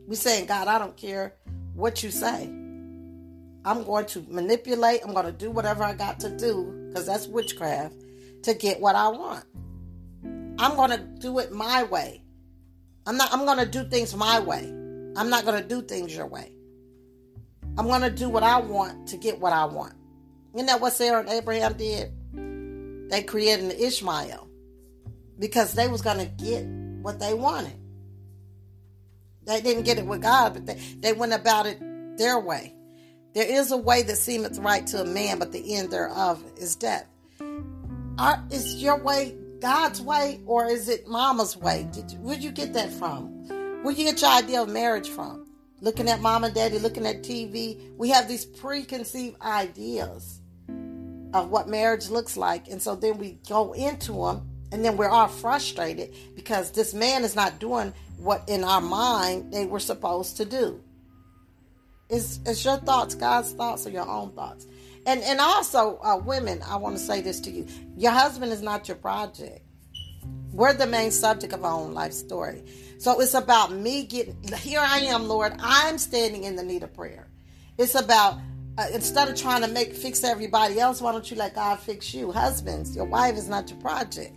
[0.06, 1.34] we're saying, God, I don't care
[1.72, 2.44] what you say.
[3.64, 5.00] I'm going to manipulate.
[5.04, 7.94] I'm going to do whatever I got to do because that's witchcraft
[8.42, 9.44] to get what I want.
[10.58, 12.22] I'm going to do it my way.
[13.06, 14.64] I'm not I'm going to do things my way.
[15.16, 16.52] I'm not going to do things your way.
[17.78, 19.94] I'm going to do what I want to get what I want.
[20.54, 22.12] Isn't that what Sarah and Abraham did?
[23.10, 24.48] They created an Ishmael
[25.38, 26.64] because they was going to get
[27.02, 27.78] what they wanted.
[29.44, 31.78] They didn't get it with God, but they, they went about it
[32.18, 32.74] their way.
[33.34, 36.74] There is a way that seemeth right to a man, but the end thereof is
[36.74, 37.06] death.
[38.18, 41.88] Are, is your way God's way or is it mama's way?
[41.92, 43.28] Did you, where'd you get that from?
[43.82, 45.46] Where'd you get your idea of marriage from?
[45.80, 47.96] Looking at mom and daddy, looking at TV.
[47.96, 50.40] We have these preconceived ideas
[51.34, 52.68] of what marriage looks like.
[52.68, 57.24] And so then we go into them and then we're all frustrated because this man
[57.24, 60.82] is not doing what in our mind they were supposed to do.
[62.08, 64.66] Is is your thoughts God's thoughts or your own thoughts?
[65.06, 67.66] And and also, uh, women, I want to say this to you:
[67.96, 69.60] your husband is not your project.
[70.52, 72.64] We're the main subject of our own life story.
[72.98, 74.80] So it's about me getting here.
[74.80, 75.54] I am, Lord.
[75.60, 77.28] I'm standing in the need of prayer.
[77.78, 78.38] It's about
[78.78, 82.12] uh, instead of trying to make fix everybody else, why don't you let God fix
[82.12, 82.32] you?
[82.32, 84.34] Husbands, your wife is not your project.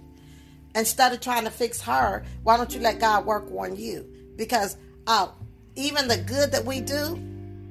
[0.75, 4.07] Instead of trying to fix her, why don't you let God work on you?
[4.35, 4.77] Because
[5.07, 5.29] uh,
[5.75, 7.19] even the good that we do,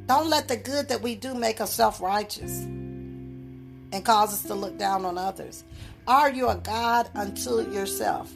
[0.07, 2.67] don't let the good that we do make us self righteous
[3.93, 5.65] and cause us to look down on others.
[6.07, 8.33] Are you a God unto yourself?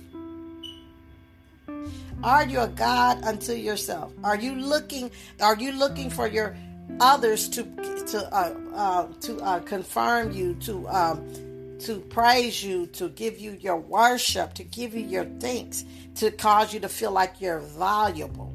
[2.22, 4.12] Are you a God unto yourself?
[4.22, 5.10] Are you looking?
[5.40, 6.56] Are you looking for your
[7.00, 13.08] others to to uh, uh, to uh, confirm you to um, to praise you, to
[13.08, 15.84] give you your worship, to give you your thanks,
[16.14, 18.54] to cause you to feel like you're valuable,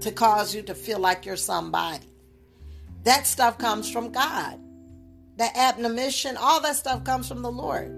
[0.00, 2.08] to cause you to feel like you're somebody.
[3.04, 4.58] That stuff comes from God.
[5.36, 7.90] The admonition, all that stuff comes from the Lord.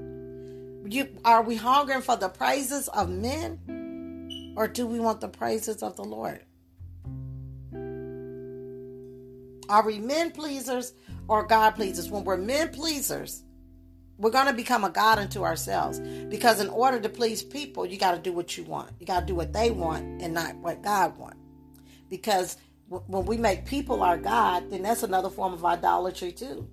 [0.89, 5.83] You, are we hungering for the praises of men or do we want the praises
[5.83, 6.41] of the Lord?
[9.69, 10.95] Are we men pleasers
[11.29, 12.11] or God pleasers?
[12.11, 13.43] When we're men pleasers,
[14.17, 17.99] we're going to become a God unto ourselves because in order to please people, you
[17.99, 18.91] got to do what you want.
[18.99, 21.37] You got to do what they want and not what God wants.
[22.09, 22.57] Because
[22.89, 26.69] when we make people our God, then that's another form of idolatry too.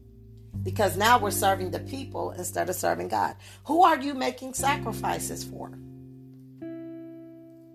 [0.62, 3.36] Because now we're serving the people instead of serving God.
[3.66, 5.72] Who are you making sacrifices for?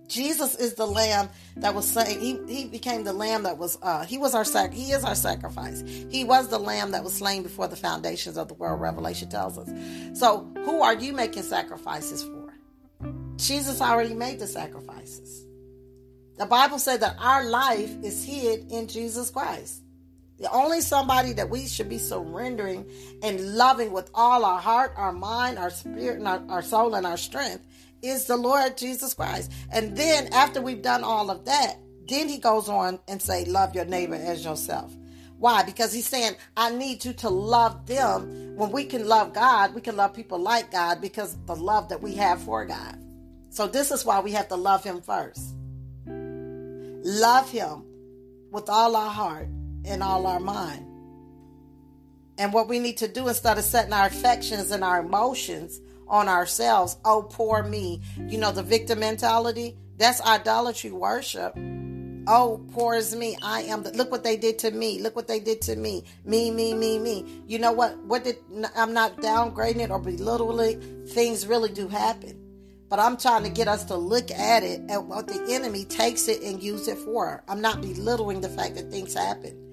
[0.09, 2.19] Jesus is the lamb that was slain.
[2.19, 5.15] He, he became the lamb that was, uh, he was our sac, he is our
[5.15, 5.83] sacrifice.
[6.11, 9.59] He was the lamb that was slain before the foundations of the world, Revelation tells
[9.59, 9.71] us.
[10.19, 12.55] So who are you making sacrifices for?
[13.37, 15.47] Jesus already made the sacrifices.
[16.39, 19.83] The Bible said that our life is hid in Jesus Christ.
[20.41, 22.89] The only somebody that we should be surrendering
[23.23, 27.05] and loving with all our heart, our mind, our spirit, and our, our soul, and
[27.05, 27.67] our strength
[28.03, 29.51] is the Lord Jesus Christ.
[29.73, 33.75] And then after we've done all of that, then he goes on and say, love
[33.75, 34.95] your neighbor as yourself.
[35.39, 35.63] Why?
[35.63, 38.57] Because he's saying, I need you to love them.
[38.57, 42.03] When we can love God, we can love people like God because the love that
[42.03, 42.97] we have for God.
[43.51, 45.55] So this is why we have to love him first.
[46.07, 47.85] Love him
[48.51, 49.49] with all our heart
[49.89, 50.85] and all our mind.
[52.39, 56.29] And what we need to do instead of setting our affections and our emotions on
[56.29, 56.97] ourselves.
[57.05, 58.01] Oh, poor me.
[58.29, 61.57] You know, the victim mentality, that's idolatry worship.
[62.31, 63.37] Oh, poor is me.
[63.43, 65.01] I am the, look what they did to me.
[65.01, 66.05] Look what they did to me.
[66.25, 67.43] Me, me, me, me.
[67.47, 67.99] You know what?
[68.05, 68.37] What did
[68.77, 71.07] I'm not downgrading it or belittling.
[71.07, 72.45] Things really do happen.
[72.89, 76.29] But I'm trying to get us to look at it and what the enemy takes
[76.29, 77.43] it and use it for.
[77.49, 79.68] I'm not belittling the fact that things happen.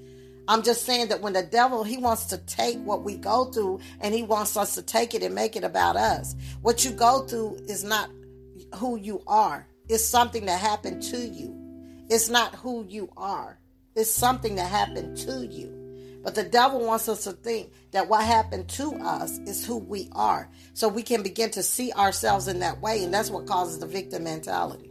[0.47, 3.79] I'm just saying that when the devil, he wants to take what we go through
[3.99, 6.35] and he wants us to take it and make it about us.
[6.61, 8.09] What you go through is not
[8.75, 11.55] who you are, it's something that happened to you.
[12.09, 13.57] It's not who you are,
[13.95, 15.85] it's something that happened to you.
[16.23, 20.09] But the devil wants us to think that what happened to us is who we
[20.11, 20.49] are.
[20.73, 23.03] So we can begin to see ourselves in that way.
[23.03, 24.89] And that's what causes the victim mentality.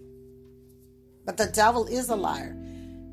[1.24, 2.56] But the devil is a liar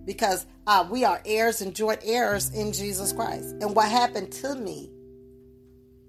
[0.06, 3.56] because uh, we are heirs and joint heirs in Jesus Christ.
[3.62, 4.90] And what happened to me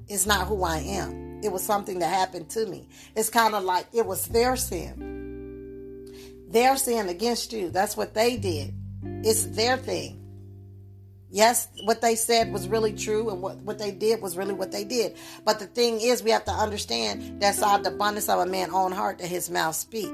[0.09, 1.41] is not who I am.
[1.43, 2.89] it was something that happened to me.
[3.17, 6.09] It's kind of like it was their sin.
[6.49, 7.71] Their sin against you.
[7.71, 8.75] That's what they did.
[9.03, 10.23] It's their thing.
[11.31, 14.71] Yes, what they said was really true, and what, what they did was really what
[14.71, 15.17] they did.
[15.47, 18.75] But the thing is, we have to understand that's out the abundance of a man's
[18.75, 20.13] own heart that his mouth speak.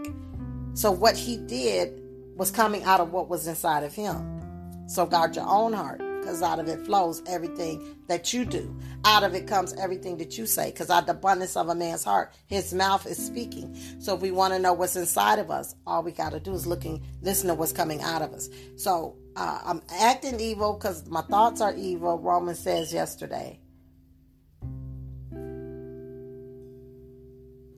[0.74, 2.00] So what he did
[2.38, 4.86] was coming out of what was inside of him.
[4.86, 8.74] So guard your own heart because out of it flows everything that you do.
[9.04, 12.04] Out of it comes everything that you say because out the abundance of a man's
[12.04, 13.76] heart, his mouth is speaking.
[13.98, 16.54] So if we want to know what's inside of us, all we got to do
[16.54, 18.48] is looking, listen to what's coming out of us.
[18.76, 23.58] So uh, I'm acting evil because my thoughts are evil, Romans says yesterday.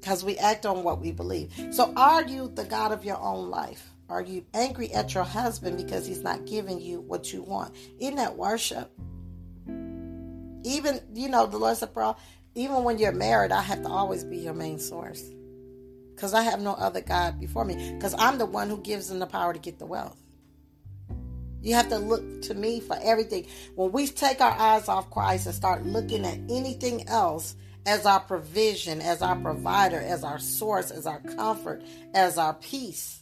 [0.01, 1.53] Because we act on what we believe.
[1.73, 3.90] So are you the God of your own life?
[4.11, 7.77] Are you angry at your husband because he's not giving you what you want?
[8.01, 8.91] Isn't that worship?
[10.65, 12.17] Even, you know, the Lord said, bro,
[12.57, 15.23] even when you're married, I have to always be your main source.
[16.15, 17.93] Because I have no other God before me.
[17.95, 20.19] Because I'm the one who gives them the power to get the wealth.
[21.63, 23.47] You have to look to me for everything.
[23.77, 27.55] When we take our eyes off Christ and start looking at anything else
[27.87, 33.20] as our provision, as our provider, as our source, as our comfort, as our peace,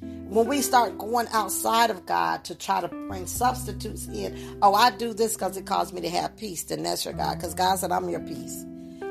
[0.00, 4.90] when we start going outside of God to try to bring substitutes in, oh, I
[4.90, 7.36] do this because it caused me to have peace, then that's your God.
[7.36, 8.64] Because God said, I'm your peace.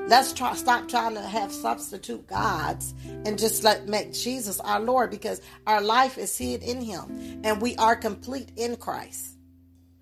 [0.08, 2.94] Let's try stop trying to have substitute gods
[3.26, 7.62] and just let make Jesus our Lord because our life is hid in him and
[7.62, 9.36] we are complete in Christ.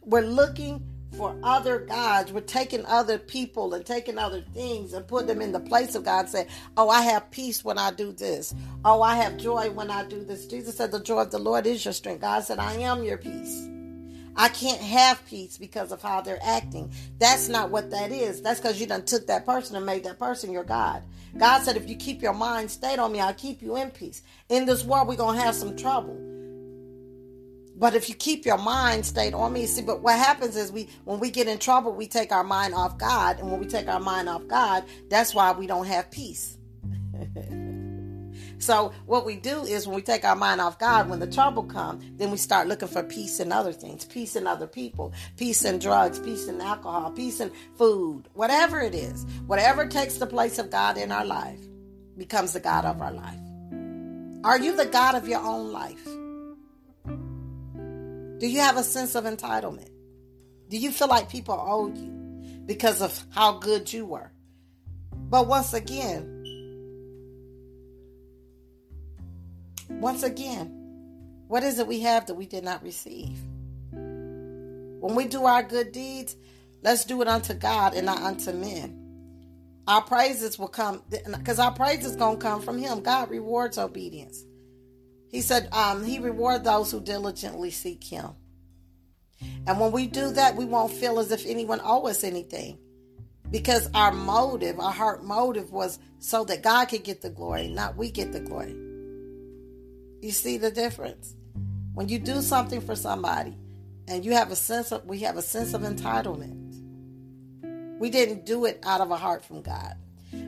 [0.02, 0.86] We're looking
[1.18, 2.32] for other gods.
[2.32, 6.04] We're taking other people and taking other things and put them in the place of
[6.04, 6.30] God.
[6.30, 6.48] Say,
[6.78, 8.54] oh, I have peace when I do this.
[8.84, 10.46] Oh, I have joy when I do this.
[10.46, 12.22] Jesus said, the joy of the Lord is your strength.
[12.22, 13.68] God said, I am your peace.
[14.38, 16.92] I can't have peace because of how they're acting.
[17.20, 18.42] That's not what that is.
[18.42, 21.04] That's because you done took that person and made that person your God.
[21.38, 24.22] God said, if you keep your mind stayed on me, I'll keep you in peace.
[24.50, 26.35] In this world, we're going to have some trouble.
[27.78, 30.88] But if you keep your mind stayed on me, see, but what happens is we,
[31.04, 33.40] when we get in trouble, we take our mind off God.
[33.40, 36.58] And when we take our mind off God, that's why we don't have peace.
[38.60, 41.64] so what we do is when we take our mind off God, when the trouble
[41.64, 45.66] comes, then we start looking for peace in other things, peace in other people, peace
[45.66, 50.60] in drugs, peace in alcohol, peace in food, whatever it is, whatever takes the place
[50.60, 51.60] of God in our life
[52.18, 53.40] becomes the God of our life.
[54.46, 56.08] Are you the God of your own life?
[58.38, 59.90] Do you have a sense of entitlement?
[60.70, 62.12] Do you feel like people owe you
[62.66, 64.32] because of how good you were?
[65.14, 66.32] But once again,
[69.90, 70.86] once again,
[71.48, 73.38] what is it we have that we did not receive?
[73.92, 76.36] When we do our good deeds,
[76.82, 79.02] let's do it unto God and not unto men.
[79.88, 83.02] Our praises will come because our praises gonna come from Him.
[83.02, 84.44] God rewards obedience.
[85.36, 88.30] He said, um, He reward those who diligently seek Him.
[89.68, 92.78] And when we do that, we won't feel as if anyone owes us anything.
[93.52, 97.98] Because our motive, our heart motive was so that God could get the glory, not
[97.98, 98.78] we get the glory.
[100.22, 101.36] You see the difference?
[101.96, 103.58] When you do something for somebody
[104.08, 106.62] and you have a sense of we have a sense of entitlement.
[108.00, 109.96] We didn't do it out of a heart from God.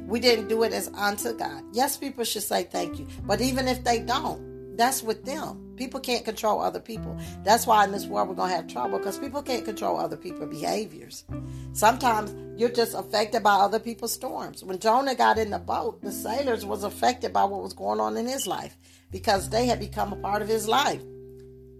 [0.06, 1.66] We didn't do it as unto God.
[1.74, 3.08] Yes, people should say thank you.
[3.24, 4.47] But even if they don't,
[4.78, 5.74] that's with them.
[5.76, 7.18] People can't control other people.
[7.44, 10.18] That's why in this world we're going to have trouble because people can't control other
[10.18, 11.26] people's behaviors.
[11.74, 14.64] Sometimes you're just affected by other people's storms.
[14.64, 18.18] When Jonah got in the boat, the sailors was affected by what was going on
[18.18, 18.78] in his life
[19.12, 21.02] because they had become a part of his life.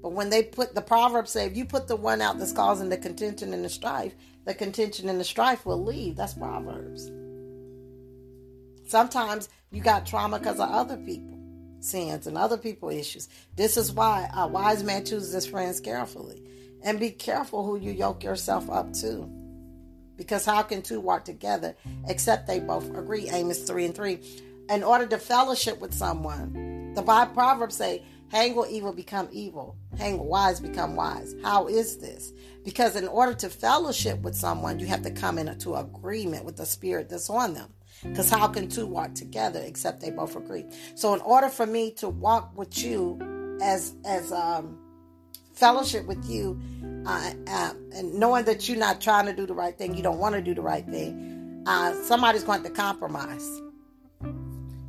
[0.02, 2.90] But when they put the proverb say, if you put the one out that's causing
[2.90, 4.14] the contention and the strife,
[4.46, 6.16] the contention and the strife will leave.
[6.16, 7.12] That's Proverbs.
[8.86, 11.37] Sometimes you got trauma because of other people
[11.80, 13.30] sins and other people issues.
[13.56, 16.44] This is why a wise man chooses his friends carefully.
[16.84, 19.30] And be careful who you yoke yourself up to.
[20.16, 21.76] Because how can two walk together
[22.08, 23.30] except they both agree?
[23.30, 24.20] Amos 3 and 3.
[24.70, 29.78] In order to fellowship with someone, the Bible Proverbs say, hang will evil become evil,
[29.98, 31.36] hang will wise become wise.
[31.44, 32.34] How is this?
[32.66, 36.66] Because in order to fellowship with someone, you have to come into agreement with the
[36.66, 37.70] spirit that's on them.
[38.04, 40.66] Because how can two walk together except they both agree?
[40.96, 43.20] So, in order for me to walk with you
[43.62, 44.78] as as um,
[45.54, 46.60] fellowship with you,
[47.06, 50.20] uh, uh, and knowing that you're not trying to do the right thing, you don't
[50.20, 53.62] want to do the right thing, uh, somebody's going to compromise.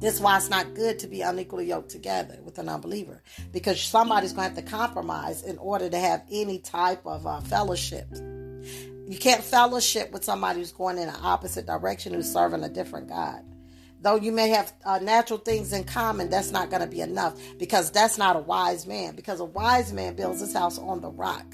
[0.01, 3.21] This is why it's not good to be unequally yoked together with an unbeliever
[3.53, 7.41] because somebody's going to have to compromise in order to have any type of uh,
[7.41, 8.07] fellowship.
[9.09, 13.09] You can't fellowship with somebody who's going in an opposite direction, who's serving a different
[13.09, 13.43] God.
[14.03, 17.41] Though you may have uh, natural things in common, that's not going to be enough
[17.59, 19.17] because that's not a wise man.
[19.17, 21.47] Because a wise man builds his house on the rock.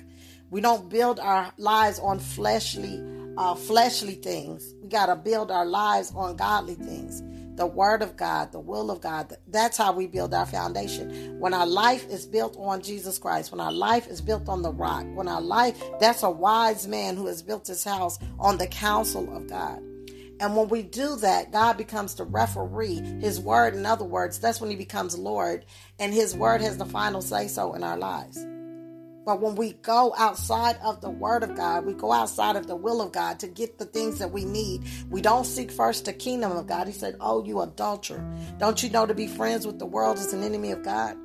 [0.51, 3.01] We don't build our lives on fleshly,
[3.39, 4.75] uh, fleshly things.
[4.83, 7.23] We got to build our lives on godly things.
[7.57, 9.37] The word of God, the will of God.
[9.47, 11.39] That's how we build our foundation.
[11.39, 14.73] When our life is built on Jesus Christ, when our life is built on the
[14.73, 18.67] rock, when our life, that's a wise man who has built his house on the
[18.67, 19.81] counsel of God.
[20.41, 22.97] And when we do that, God becomes the referee.
[23.21, 25.65] His word, in other words, that's when he becomes Lord,
[26.01, 28.45] and his word has the final say so in our lives.
[29.25, 32.77] But when we go outside of the word of God, we go outside of the
[32.77, 34.83] will of God to get the things that we need.
[35.09, 36.87] We don't seek first the kingdom of God.
[36.87, 38.22] He said, Oh, you adulterer.
[38.59, 41.16] Don't you know to be friends with the world is an enemy of God?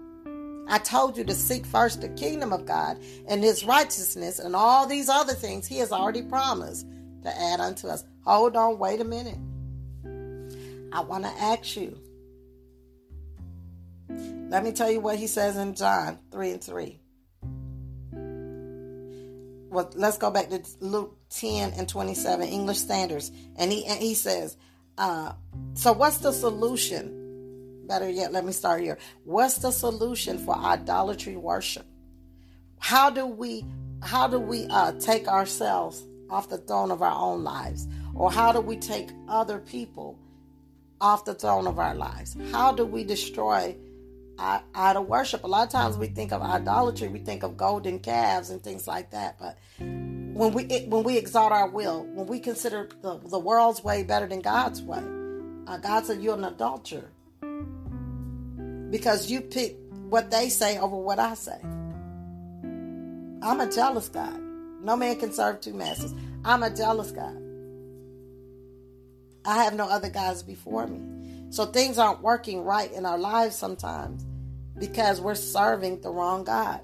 [0.69, 4.85] I told you to seek first the kingdom of God and his righteousness and all
[4.85, 6.87] these other things he has already promised
[7.23, 8.05] to add unto us.
[8.23, 9.39] Hold on, wait a minute.
[10.93, 11.99] I want to ask you.
[14.49, 16.99] Let me tell you what he says in John 3 and 3.
[19.69, 23.31] Well, let's go back to Luke 10 and 27, English Standards.
[23.55, 24.57] And he, and he says,
[24.97, 25.33] uh,
[25.73, 27.85] So, what's the solution?
[27.87, 28.97] Better yet, let me start here.
[29.23, 31.85] What's the solution for idolatry worship?
[32.79, 33.65] How do we
[34.01, 37.87] how do we uh, take ourselves off the throne of our own lives?
[38.15, 40.17] Or how do we take other people
[41.01, 42.37] off the throne of our lives?
[42.51, 43.75] How do we destroy
[44.39, 45.43] idol worship?
[45.43, 48.87] A lot of times we think of idolatry, we think of golden calves and things
[48.87, 49.37] like that.
[49.39, 54.03] But when we when we exalt our will, when we consider the, the world's way
[54.03, 55.03] better than God's way,
[55.67, 57.09] uh, God said you're an adulterer
[58.89, 59.77] because you pick
[60.09, 61.59] what they say over what I say.
[63.41, 64.39] I'm a jealous God.
[64.81, 66.13] No man can serve two masters.
[66.43, 67.37] I'm a jealous God.
[69.45, 71.01] I have no other gods before me.
[71.51, 74.25] So things aren't working right in our lives sometimes
[74.79, 76.81] because we're serving the wrong God.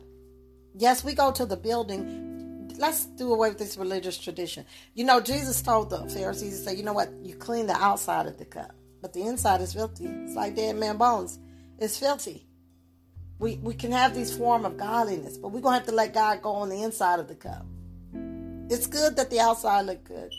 [0.77, 2.71] Yes, we go to the building.
[2.77, 4.65] Let's do away with this religious tradition.
[4.93, 7.09] You know, Jesus told the Pharisees, to say, you know what?
[7.23, 10.05] You clean the outside of the cup, but the inside is filthy.
[10.05, 11.39] It's like dead man bones.
[11.79, 12.45] It's filthy.
[13.39, 16.13] We, we can have these form of godliness, but we're going to have to let
[16.13, 17.65] God go on the inside of the cup.
[18.69, 20.33] It's good that the outside look good.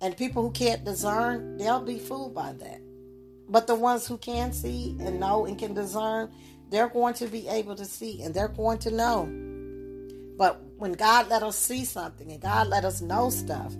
[0.00, 2.80] And people who can't discern, they'll be fooled by that.
[3.48, 6.30] But the ones who can see and know and can discern,
[6.70, 9.26] they're going to be able to see and they're going to know.
[10.36, 13.74] But when God let us see something and God let us know stuff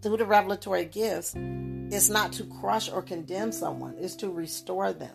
[0.00, 5.14] through the revelatory gifts, it's not to crush or condemn someone, it's to restore them.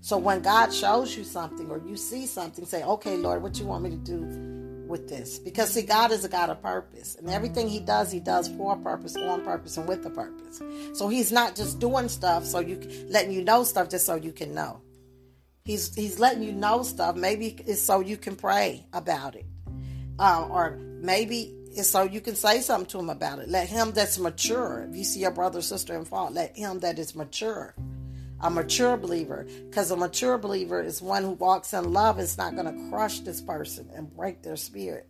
[0.00, 3.66] So when God shows you something or you see something, say, okay, Lord, what you
[3.66, 4.50] want me to do
[4.90, 8.18] with this because see god is a god of purpose and everything he does he
[8.18, 10.60] does for a purpose on purpose and with a purpose
[10.92, 12.76] so he's not just doing stuff so you
[13.08, 14.80] letting you know stuff just so you can know
[15.64, 17.16] he's he's letting you know stuff.
[17.16, 19.46] Maybe it's so you can pray about it.
[20.18, 23.48] Uh, or maybe it's so you can say something to him about it.
[23.48, 24.86] Let him that's mature.
[24.88, 27.74] If you see your brother sister in fault let him that is mature
[28.42, 29.46] a mature believer.
[29.68, 32.18] Because a mature believer is one who walks in love.
[32.18, 35.06] Is not going to crush this person and break their spirit.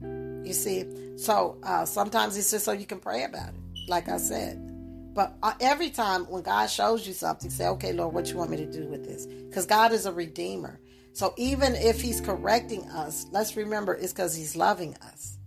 [0.00, 1.16] You see?
[1.16, 3.88] So uh, sometimes it's just so you can pray about it.
[3.88, 4.75] Like i said
[5.16, 8.56] but every time when god shows you something say okay lord what you want me
[8.56, 10.78] to do with this because god is a redeemer
[11.12, 15.38] so even if he's correcting us let's remember it's because he's loving us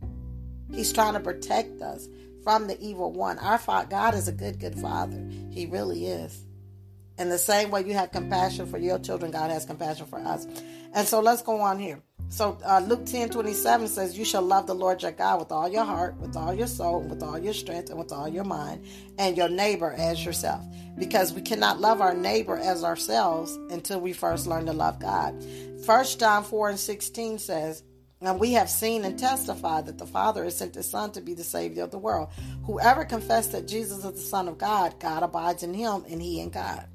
[0.74, 2.10] he's trying to protect us
[2.44, 3.38] from the evil one.
[3.40, 5.24] Our father, God is a good, good father.
[5.52, 6.46] He really is.
[7.18, 10.48] In the same way you have compassion for your children, God has compassion for us.
[10.94, 12.02] And so let's go on here.
[12.30, 15.68] So uh, Luke 10 27 says, You shall love the Lord your God with all
[15.68, 18.86] your heart, with all your soul, with all your strength, and with all your mind,
[19.18, 20.64] and your neighbor as yourself.
[20.98, 25.44] Because we cannot love our neighbor as ourselves until we first learn to love God.
[25.86, 27.84] First John 4 and 16 says,
[28.22, 31.34] and we have seen and testified that the Father has sent His Son to be
[31.34, 32.30] the Savior of the world.
[32.66, 36.42] Whoever confessed that Jesus is the Son of God, God abides in him and he
[36.42, 36.86] in God.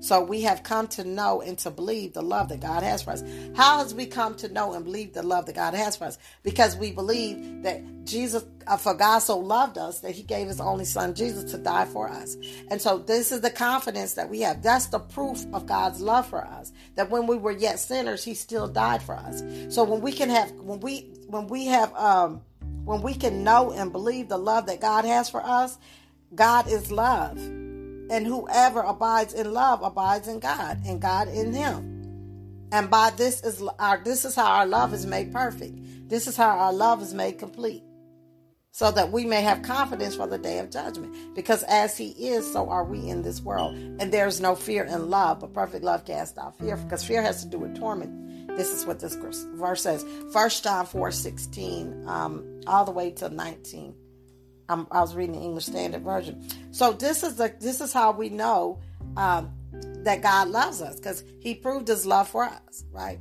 [0.00, 3.10] So we have come to know and to believe the love that God has for
[3.10, 3.22] us.
[3.54, 6.18] How has we come to know and believe the love that God has for us?
[6.42, 10.60] Because we believe that Jesus, uh, for God so loved us that he gave his
[10.60, 12.36] only son Jesus to die for us.
[12.68, 14.62] And so this is the confidence that we have.
[14.62, 16.72] That's the proof of God's love for us.
[16.96, 19.42] That when we were yet sinners, he still died for us.
[19.68, 22.40] So when we can have, when we, when we have, um,
[22.84, 25.78] when we can know and believe the love that God has for us,
[26.34, 27.38] God is love.
[28.10, 31.90] And whoever abides in love abides in God, and God in him.
[32.72, 36.08] And by this is our this is how our love is made perfect.
[36.08, 37.82] This is how our love is made complete.
[38.72, 41.34] So that we may have confidence for the day of judgment.
[41.34, 43.74] Because as he is, so are we in this world.
[43.74, 46.76] And there's no fear in love, but perfect love casts out fear.
[46.76, 48.56] Because fear has to do with torment.
[48.56, 50.04] This is what this verse says.
[50.32, 53.94] First John 4 16, um, all the way to 19.
[54.70, 56.46] I'm, i was reading the English Standard Version.
[56.70, 58.78] So this is the this is how we know
[59.16, 59.52] um,
[60.04, 63.18] that God loves us because He proved His love for us, right?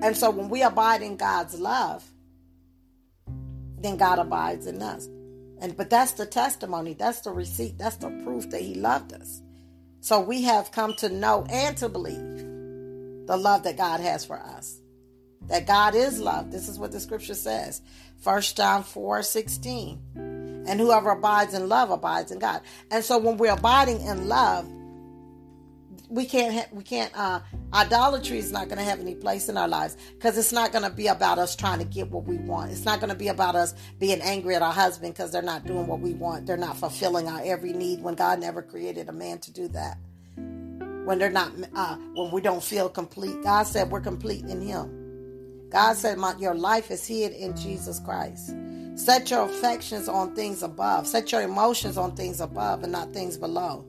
[0.00, 2.04] And so when we abide in God's love,
[3.78, 5.06] then God abides in us.
[5.60, 9.42] And but that's the testimony, that's the receipt, that's the proof that He loved us.
[10.00, 12.38] So we have come to know and to believe
[13.26, 14.80] the love that God has for us.
[15.48, 16.52] That God is love.
[16.52, 17.82] This is what the scripture says.
[18.20, 20.35] First John 4 16.
[20.66, 22.60] And whoever abides in love abides in God.
[22.90, 24.66] And so when we're abiding in love,
[26.08, 27.40] we can't ha- we can't uh
[27.74, 30.84] idolatry is not going to have any place in our lives because it's not going
[30.84, 32.70] to be about us trying to get what we want.
[32.70, 35.66] It's not going to be about us being angry at our husband because they're not
[35.66, 36.46] doing what we want.
[36.46, 39.98] They're not fulfilling our every need when god never created a man to do that.
[40.36, 43.42] When they're not uh when we don't feel complete.
[43.42, 45.68] God said we're complete in him.
[45.70, 48.54] God said my, your life is hid in jesus christ
[48.96, 53.36] set your affections on things above set your emotions on things above and not things
[53.36, 53.86] below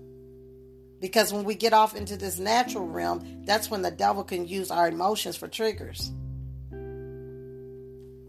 [0.99, 4.71] because when we get off into this natural realm, that's when the devil can use
[4.71, 6.11] our emotions for triggers.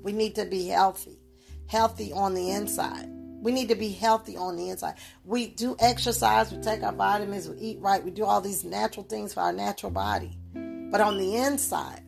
[0.03, 1.18] We need to be healthy,
[1.66, 3.09] healthy on the inside.
[3.41, 4.95] We need to be healthy on the inside.
[5.24, 9.05] We do exercise, we take our vitamins, we eat right, we do all these natural
[9.05, 10.37] things for our natural body.
[10.53, 12.03] But on the inside,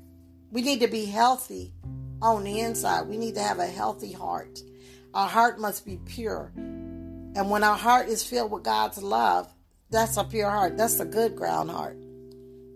[0.51, 1.73] we need to be healthy
[2.23, 3.09] on the inside.
[3.09, 4.63] We need to have a healthy heart.
[5.15, 6.53] Our heart must be pure.
[6.57, 9.53] And when our heart is filled with God's love,
[9.91, 10.77] that's a pure heart.
[10.77, 11.97] That's a good ground heart.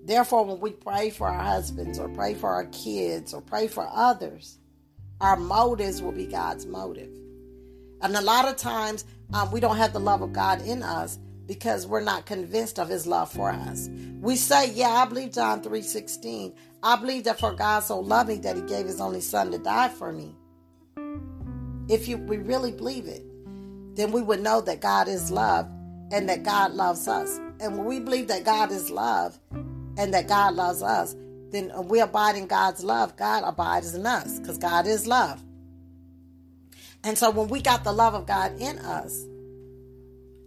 [0.05, 3.88] Therefore, when we pray for our husbands or pray for our kids or pray for
[3.90, 4.59] others,
[5.20, 7.11] our motives will be God's motive.
[8.03, 11.18] And a lot of times um, we don't have the love of God in us
[11.47, 13.88] because we're not convinced of his love for us.
[14.20, 16.55] We say, yeah, I believe John 3:16.
[16.82, 19.59] I believe that for God so loved me that he gave his only son to
[19.59, 20.34] die for me.
[21.88, 23.24] If you we really believe it,
[23.97, 25.66] then we would know that God is love
[26.11, 27.38] and that God loves us.
[27.61, 31.14] And when we believe that God is love and that God loves us,
[31.51, 33.16] then we abide in God's love.
[33.16, 35.42] God abides in us because God is love.
[37.05, 39.24] And so when we got the love of God in us,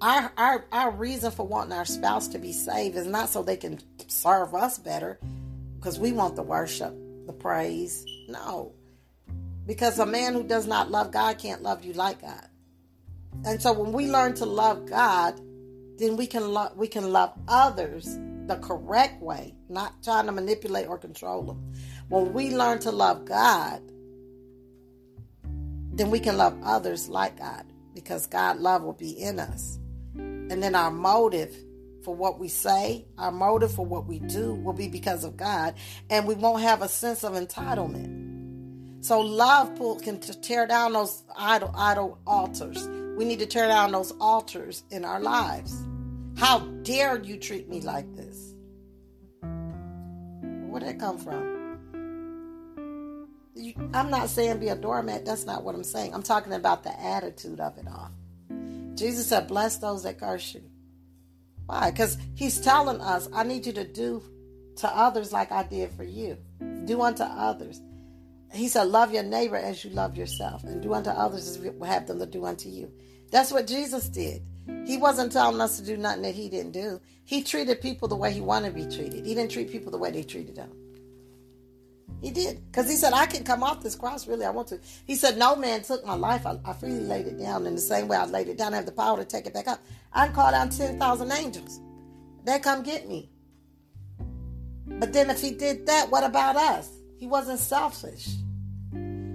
[0.02, 3.58] our, our our reason for wanting our spouse to be saved is not so they
[3.58, 5.20] can serve us better
[5.78, 6.94] because we want the worship,
[7.26, 8.06] the praise.
[8.28, 8.74] No.
[9.66, 12.48] Because a man who does not love God can't love you like God.
[13.46, 15.40] And so when we learn to love God,
[15.98, 18.18] then we can love we can love others
[18.48, 21.74] the correct way, not trying to manipulate or control them.
[22.08, 23.82] When we learn to love God,
[25.92, 29.80] then we can love others like God because God love will be in us.
[30.50, 31.56] And then our motive
[32.04, 35.76] for what we say, our motive for what we do will be because of God,
[36.10, 39.04] and we won't have a sense of entitlement.
[39.04, 42.88] So love pull, can tear down those idol idol altars
[43.18, 45.84] we need to tear down those altars in our lives.
[46.38, 48.54] How dare you treat me like this?
[49.42, 51.58] Where did that come from?
[53.56, 55.26] You, I'm not saying be a doormat.
[55.26, 56.14] That's not what I'm saying.
[56.14, 58.12] I'm talking about the attitude of it all.
[58.98, 60.64] Jesus said, Bless those that curse you.
[61.66, 61.92] Why?
[61.92, 64.24] Because he's telling us, I need you to do
[64.78, 66.38] to others like I did for you.
[66.86, 67.82] Do unto others.
[68.54, 71.74] He said, Love your neighbor as you love yourself, and do unto others as you
[71.84, 72.92] have them to do unto you.
[73.32, 74.42] That's what Jesus did.
[74.86, 77.02] He wasn't telling us to do nothing that he didn't do.
[77.26, 79.26] He treated people the way he wanted to be treated.
[79.26, 80.72] He didn't treat people the way they treated him.
[82.22, 82.66] He did.
[82.72, 84.80] Because he said, I can come off this cross, really, I want to.
[85.06, 86.46] He said, No man took my life.
[86.46, 88.74] I, I freely laid it down in the same way I laid it down.
[88.74, 89.80] I have the power to take it back up.
[90.14, 91.80] I can call down 10,000 angels.
[92.44, 93.30] They come get me.
[94.88, 96.90] But then if he did that, what about us?
[97.18, 98.30] He wasn't selfish.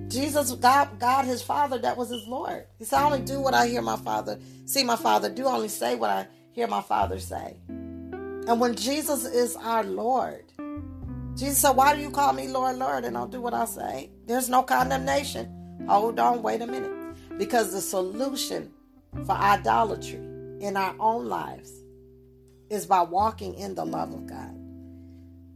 [0.08, 2.66] Jesus, God, God, his father, that was his Lord.
[2.78, 5.68] He said, I only do what I hear my father, see my father do, only
[5.68, 7.56] say what I hear my father say.
[7.68, 10.51] And when Jesus is our Lord,
[11.36, 14.10] Jesus said, Why do you call me Lord, Lord, and don't do what I say?
[14.26, 15.84] There's no condemnation.
[15.88, 16.92] Hold on, wait a minute.
[17.38, 18.70] Because the solution
[19.24, 20.20] for idolatry
[20.60, 21.72] in our own lives
[22.70, 24.56] is by walking in the love of God.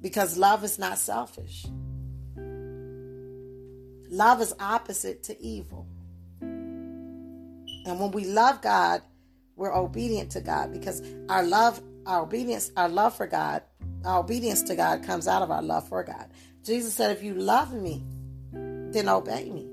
[0.01, 1.67] Because love is not selfish.
[4.11, 5.87] Love is opposite to evil.
[6.41, 9.03] And when we love God,
[9.57, 13.63] we're obedient to God because our love, our obedience, our love for God,
[14.07, 16.29] our obedience to God comes out of our love for God.
[16.65, 18.05] Jesus said, If you love me,
[18.53, 19.69] then obey me.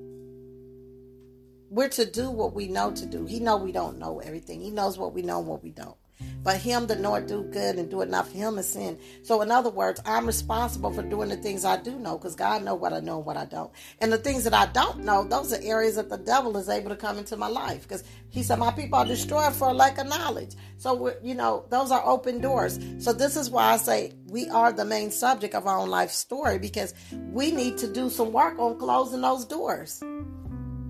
[1.69, 3.25] We're to do what we know to do.
[3.25, 4.61] He know we don't know everything.
[4.61, 5.97] He knows what we know and what we don't.
[6.43, 8.97] But him that know it do good and do not for him is sin.
[9.23, 12.63] So in other words, I'm responsible for doing the things I do know because God
[12.63, 13.71] know what I know and what I don't.
[13.99, 16.89] And the things that I don't know, those are areas that the devil is able
[16.89, 20.07] to come into my life because he said my people are destroyed for lack of
[20.07, 20.55] knowledge.
[20.77, 22.77] So you know those are open doors.
[22.99, 26.11] So this is why I say we are the main subject of our own life
[26.11, 26.93] story because
[27.31, 30.03] we need to do some work on closing those doors,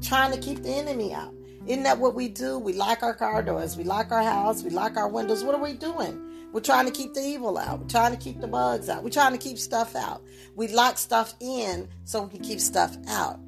[0.01, 1.33] trying to keep the enemy out.
[1.65, 2.59] Isn't that what we do?
[2.59, 5.43] We lock our car doors, we lock our house, we lock our windows.
[5.43, 6.49] What are we doing?
[6.51, 7.79] We're trying to keep the evil out.
[7.79, 9.03] We're trying to keep the bugs out.
[9.03, 10.21] We're trying to keep stuff out.
[10.55, 13.39] We lock stuff in so we can keep stuff out.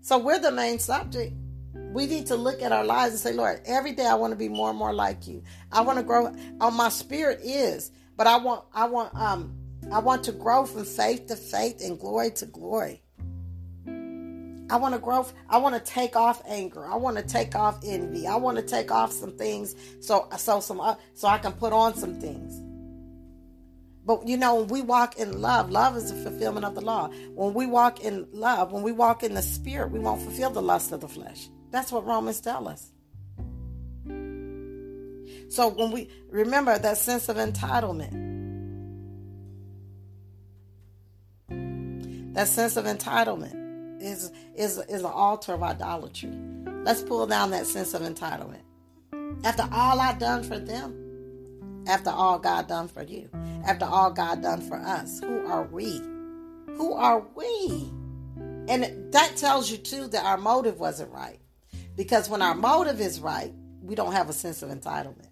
[0.00, 1.32] So we're the main subject.
[1.74, 4.36] We need to look at our lives and say, Lord, every day I want to
[4.36, 5.42] be more and more like you.
[5.72, 6.32] I want to grow.
[6.60, 9.54] Oh, my spirit is, but I want, I want, um,
[9.90, 13.01] I want to grow from faith to faith and glory to glory.
[14.72, 15.26] I want to grow.
[15.50, 16.86] I want to take off anger.
[16.86, 18.26] I want to take off envy.
[18.26, 21.74] I want to take off some things so so some uh, so I can put
[21.74, 22.58] on some things.
[24.06, 27.10] But you know, when we walk in love, love is the fulfillment of the law.
[27.34, 30.62] When we walk in love, when we walk in the spirit, we won't fulfill the
[30.62, 31.50] lust of the flesh.
[31.70, 32.90] That's what Romans tell us.
[35.50, 38.30] So when we remember that sense of entitlement,
[42.32, 43.61] that sense of entitlement
[44.02, 46.32] is is is an altar of idolatry.
[46.84, 48.62] Let's pull down that sense of entitlement.
[49.44, 53.28] After all I've done for them, after all God done for you,
[53.66, 56.00] after all God done for us, who are we?
[56.76, 57.90] Who are we?
[58.68, 61.38] And that tells you too that our motive wasn't right.
[61.96, 65.28] Because when our motive is right, we don't have a sense of entitlement.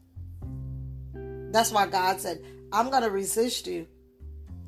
[1.53, 2.43] That's why God said,
[2.73, 3.87] I'm going to resist you.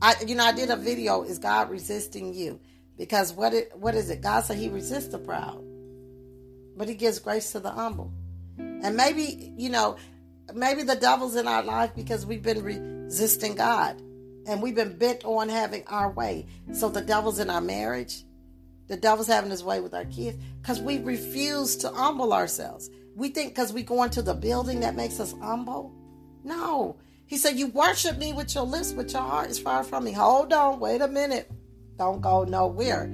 [0.01, 2.61] I, you know, I did a video, Is God resisting you?
[2.97, 4.21] Because what it, what is it?
[4.21, 5.65] God said He resists the proud,
[6.77, 8.13] but He gives grace to the humble.
[8.59, 9.97] And maybe you know,
[10.55, 14.01] maybe the devil's in our life because we've been resisting God,
[14.47, 16.47] and we've been bent on having our way.
[16.73, 18.25] So the devil's in our marriage.
[18.89, 22.91] The devil's having his way with our kids because we refuse to humble ourselves.
[23.15, 25.95] We think because we go into the building that makes us humble.
[26.45, 26.97] No.
[27.27, 30.13] He said, You worship me with your lips, but your heart is far from me.
[30.13, 31.51] Hold on, wait a minute.
[32.03, 33.07] Don't go nowhere.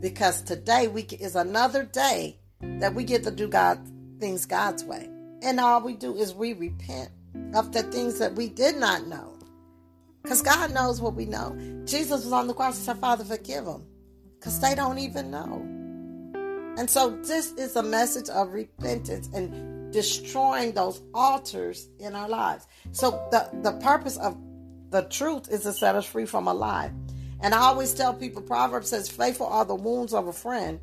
[0.00, 3.78] Because today we is another day that we get to do God
[4.18, 5.08] things God's way.
[5.42, 7.10] And all we do is we repent
[7.54, 9.38] of the things that we did not know.
[10.24, 11.56] Because God knows what we know.
[11.84, 13.84] Jesus was on the cross and said, Father, forgive them.
[14.40, 15.62] Because they don't even know.
[16.76, 22.66] And so this is a message of repentance and destroying those altars in our lives.
[22.90, 24.36] So the, the purpose of
[24.90, 26.90] the truth is to set us free from a lie.
[27.42, 30.78] And I always tell people, Proverbs says, faithful are the wounds of a friend,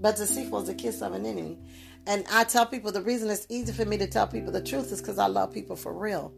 [0.00, 1.58] but deceitful is the kiss of an enemy.
[2.06, 4.90] And I tell people the reason it's easy for me to tell people the truth
[4.90, 6.32] is because I love people for real.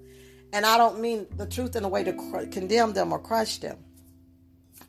[0.52, 2.12] And I don't mean the truth in a way to
[2.50, 3.78] condemn them or crush them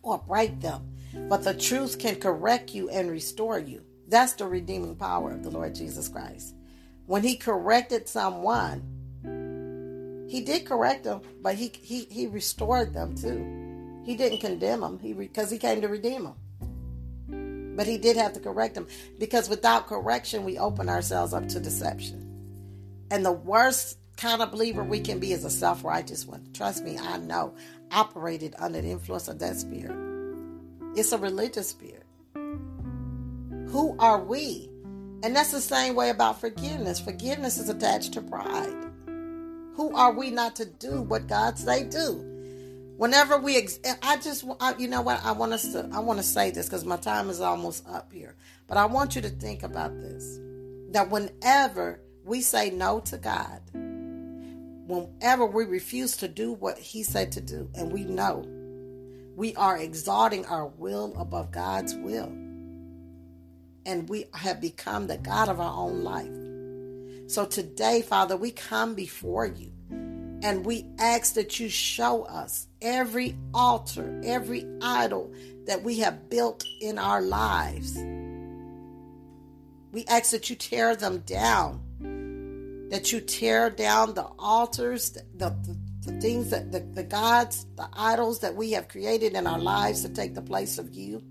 [0.02, 0.88] or break them.
[1.30, 3.84] But the truth can correct you and restore you.
[4.08, 6.56] That's the redeeming power of the Lord Jesus Christ.
[7.06, 8.82] When he corrected someone,
[10.28, 13.71] he did correct them, but he, he, he restored them too.
[14.04, 17.76] He didn't condemn him he because he came to redeem him.
[17.76, 18.88] But he did have to correct him
[19.20, 22.28] because without correction, we open ourselves up to deception.
[23.10, 26.48] And the worst kind of believer we can be is a self righteous one.
[26.54, 27.56] Trust me, I know.
[27.92, 29.98] Operated under the influence of that spirit.
[30.96, 32.06] It's a religious spirit.
[32.34, 34.70] Who are we?
[35.24, 37.00] And that's the same way about forgiveness.
[37.00, 38.76] Forgiveness is attached to pride.
[39.76, 42.31] Who are we not to do what God say do?
[43.02, 45.26] Whenever we ex- i just I, you know what?
[45.26, 48.14] I want us to i want to say this because my time is almost up
[48.14, 48.36] here.
[48.68, 50.40] But i want you to think about this
[50.92, 57.32] that whenever we say no to god whenever we refuse to do what he said
[57.32, 58.46] to do and we know
[59.36, 62.32] we are exalting our will above god's will
[63.84, 67.32] and we have become the god of our own life.
[67.32, 69.71] So today father we come before you
[70.44, 75.32] and we ask that you show us every altar, every idol
[75.66, 77.96] that we have built in our lives.
[79.92, 85.78] We ask that you tear them down, that you tear down the altars, the, the,
[86.06, 90.02] the things that the, the gods, the idols that we have created in our lives
[90.02, 91.22] to take the place of you.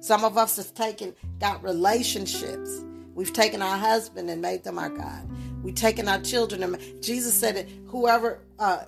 [0.00, 2.84] Some of us have taken, got relationships.
[3.14, 5.26] We've taken our husband and made them our God.
[5.64, 8.84] We've taken our children and Jesus said that whoever uh,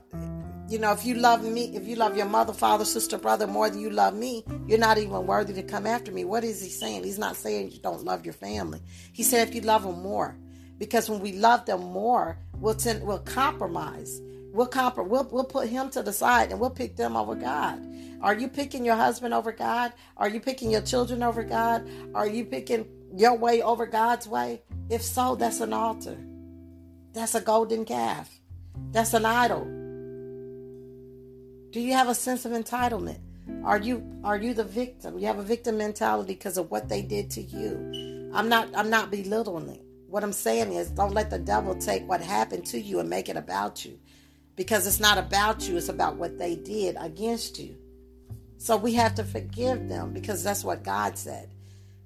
[0.69, 3.71] you know, if you love me, if you love your mother, father, sister, brother more
[3.71, 6.25] than you love me, you're not even worthy to come after me.
[6.25, 7.05] What is he saying?
[7.05, 8.81] He's not saying you don't love your family.
[9.13, 10.37] He said if you love them more.
[10.79, 14.21] Because when we love them more, we'll tend, we'll compromise.
[14.53, 17.81] We'll compr- we'll we'll put him to the side and we'll pick them over God.
[18.21, 19.93] Are you picking your husband over God?
[20.17, 21.89] Are you picking your children over God?
[22.15, 24.63] Are you picking your way over God's way?
[24.91, 26.17] If so, that's an altar.
[27.17, 28.29] That's a golden calf.
[28.93, 29.65] That's an idol.
[31.71, 33.21] Do you have a sense of entitlement?
[33.65, 35.19] Are you are you the victim?
[35.19, 38.31] You have a victim mentality because of what they did to you.
[38.35, 39.83] I'm not I'm not belittling it.
[40.09, 43.31] What I'm saying is don't let the devil take what happened to you and make
[43.31, 43.99] it about you.
[44.55, 47.79] Because it's not about you, it's about what they did against you.
[48.59, 51.49] So we have to forgive them because that's what God said.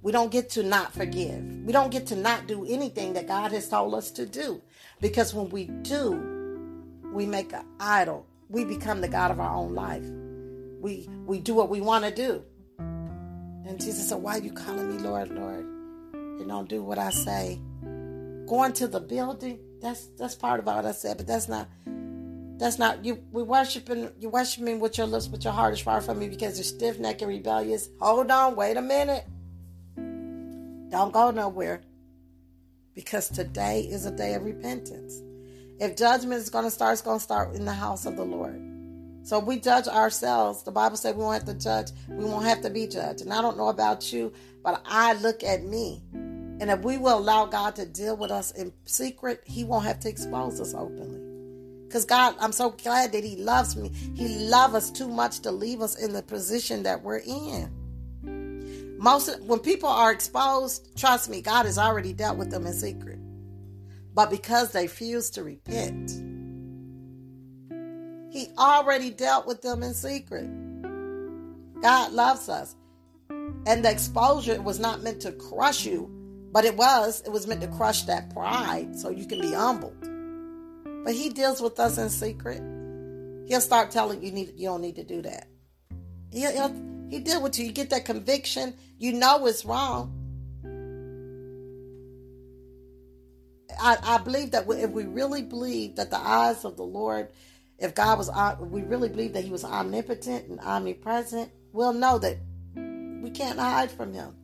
[0.02, 1.44] We don't get to not forgive.
[1.64, 4.62] We don't get to not do anything that God has told us to do.
[5.00, 8.26] Because when we do, we make an idol.
[8.48, 10.04] We become the God of our own life.
[10.80, 12.42] We we do what we want to do.
[12.78, 15.66] And Jesus said, Why are you calling me Lord, Lord?
[16.12, 17.60] You don't do what I say.
[18.46, 21.68] Going to the building, that's that's part of what I said, but that's not
[22.58, 23.22] that's not you.
[23.32, 26.58] We worshiping you worshiping with your lips, but your heart is far from me because
[26.58, 27.88] you're stiff necked and rebellious.
[28.00, 29.24] Hold on, wait a minute.
[30.90, 31.82] Don't go nowhere,
[32.94, 35.22] because today is a day of repentance.
[35.78, 38.24] If judgment is going to start, it's going to start in the house of the
[38.24, 38.60] Lord.
[39.22, 41.90] So we judge ourselves, the Bible says we won't have to judge.
[42.08, 43.20] We won't have to be judged.
[43.20, 44.32] And I don't know about you,
[44.62, 46.02] but I look at me.
[46.12, 50.00] And if we will allow God to deal with us in secret, He won't have
[50.00, 51.20] to expose us openly.
[51.86, 53.90] Because God, I'm so glad that He loves me.
[54.14, 57.70] He loves us too much to leave us in the position that we're in.
[59.00, 63.18] Most when people are exposed, trust me, God has already dealt with them in secret.
[64.12, 66.10] But because they refuse to repent,
[68.30, 70.50] He already dealt with them in secret.
[71.80, 72.76] God loves us.
[73.30, 76.10] And the exposure was not meant to crush you,
[76.52, 77.22] but it was.
[77.24, 79.96] It was meant to crush that pride so you can be humbled.
[81.06, 82.62] But he deals with us in secret.
[83.48, 85.48] He'll start telling you need you don't need to do that.
[86.32, 87.66] He'll, he'll he deal with you.
[87.66, 88.72] You get that conviction.
[88.98, 90.16] You know it's wrong.
[93.80, 97.28] I, I believe that if we really believe that the eyes of the Lord,
[97.78, 102.18] if God was, uh, we really believe that He was omnipotent and omnipresent, we'll know
[102.18, 102.38] that
[102.76, 104.36] we can't hide from Him.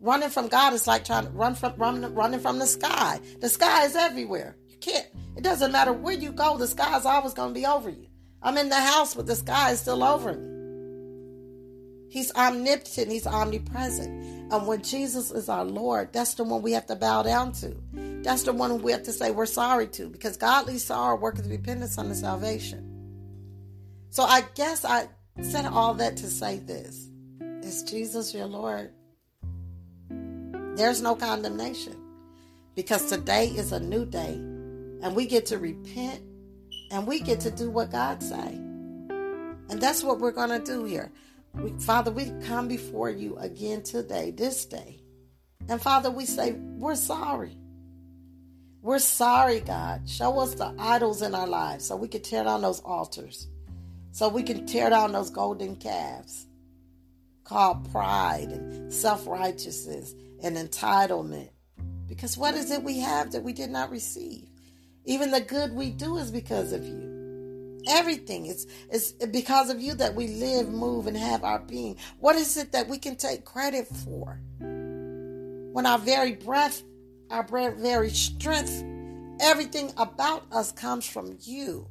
[0.00, 3.20] Running from God is like trying to run from run, running from the sky.
[3.40, 4.56] The sky is everywhere.
[4.68, 5.06] You can't.
[5.36, 6.56] It doesn't matter where you go.
[6.56, 8.06] The sky is always going to be over you.
[8.40, 10.57] I'm in the house, but the sky is still over me.
[12.08, 13.10] He's omnipotent.
[13.10, 14.52] He's omnipresent.
[14.52, 17.76] And when Jesus is our Lord, that's the one we have to bow down to.
[18.22, 21.98] That's the one we have to say we're sorry to because godly sorrow worketh repentance
[21.98, 22.84] unto salvation.
[24.10, 25.08] So I guess I
[25.42, 27.08] said all that to say this.
[27.62, 28.90] Is Jesus your Lord?
[30.76, 31.96] There's no condemnation
[32.74, 36.22] because today is a new day and we get to repent
[36.90, 38.54] and we get to do what God say.
[39.70, 41.12] And that's what we're going to do here.
[41.54, 45.00] We, Father, we come before you again today, this day.
[45.68, 47.56] And Father, we say, we're sorry.
[48.80, 50.08] We're sorry, God.
[50.08, 53.48] Show us the idols in our lives so we can tear down those altars,
[54.12, 56.46] so we can tear down those golden calves
[57.44, 61.50] called pride and self righteousness and entitlement.
[62.06, 64.48] Because what is it we have that we did not receive?
[65.04, 67.17] Even the good we do is because of you.
[67.88, 71.96] Everything is is because of you that we live, move, and have our being.
[72.20, 74.40] What is it that we can take credit for?
[74.58, 76.82] When our very breath,
[77.30, 78.84] our very strength,
[79.40, 81.88] everything about us comes from you.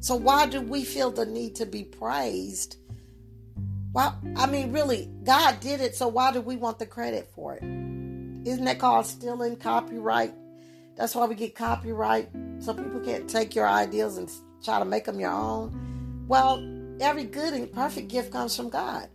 [0.00, 2.76] So why do we feel the need to be praised?
[3.92, 7.56] Well, I mean, really, God did it, so why do we want the credit for
[7.56, 7.62] it?
[7.62, 10.32] Isn't that called stealing copyright?
[10.96, 12.30] That's why we get copyright,
[12.60, 14.30] so people can't take your ideas and
[14.64, 16.24] try to make them your own.
[16.28, 16.64] Well,
[17.00, 19.08] every good and perfect gift comes from God.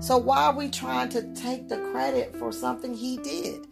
[0.00, 3.66] So why are we trying to take the credit for something He did?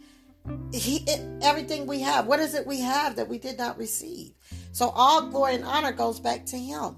[0.73, 2.25] He, it, everything we have.
[2.27, 4.33] What is it we have that we did not receive?
[4.71, 6.95] So all glory and honor goes back to Him.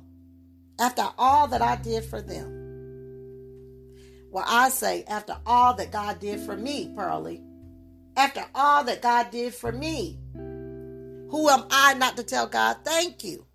[0.79, 2.59] After all that I did for them.
[4.31, 7.41] Well, I say, after all that God did for me, Pearlie,
[8.15, 10.19] after all that God did for me.
[10.35, 13.45] Who am I not to tell God thank you?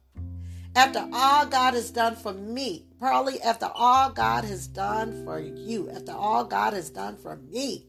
[0.77, 5.89] After all God has done for me, Pearlie, after all God has done for you,
[5.91, 7.87] after all God has done for me,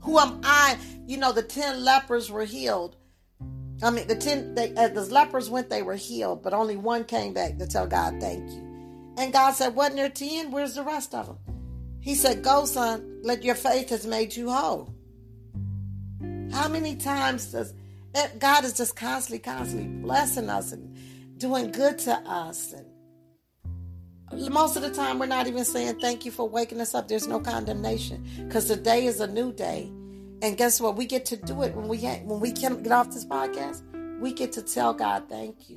[0.00, 0.78] who am I?
[1.06, 2.96] You know, the 10 lepers were healed.
[3.82, 7.04] I mean, the ten, they, as the lepers went, they were healed, but only one
[7.04, 9.14] came back to tell God thank you.
[9.18, 10.50] And God said, Wasn't there ten?
[10.50, 11.38] Where's the rest of them?
[12.00, 14.94] He said, Go, son, let your faith has made you whole.
[16.52, 17.74] How many times does
[18.14, 20.95] eh, God is just constantly, constantly blessing us and
[21.36, 22.72] doing good to us?
[22.72, 22.86] And
[24.52, 27.08] most of the time, we're not even saying thank you for waking us up.
[27.08, 29.90] There's no condemnation because today is a new day.
[30.42, 30.96] And guess what?
[30.96, 33.82] We get to do it when we when we can get off this podcast.
[34.20, 35.76] We get to tell God thank you.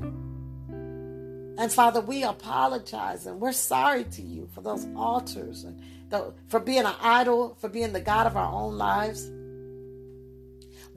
[1.59, 6.59] And Father, we apologize and we're sorry to you for those altars and the, for
[6.59, 9.29] being an idol, for being the God of our own lives.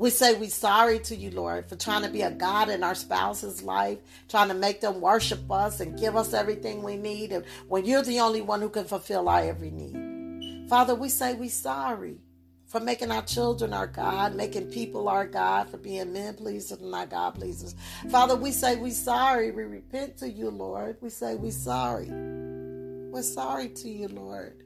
[0.02, 2.96] We say we sorry to you, Lord, for trying to be a God in our
[2.96, 3.98] spouse's life,
[4.28, 8.02] trying to make them worship us and give us everything we need, and when you're
[8.02, 10.68] the only one who can fulfill our every need.
[10.68, 12.18] Father, we say we sorry
[12.66, 16.90] for making our children our God, making people our God, for being men pleasers and
[16.90, 17.76] not God pleasers.
[18.10, 19.52] Father, we say we sorry.
[19.52, 20.96] We repent to you, Lord.
[21.00, 22.08] We say we sorry.
[22.10, 24.61] We're sorry to you, Lord.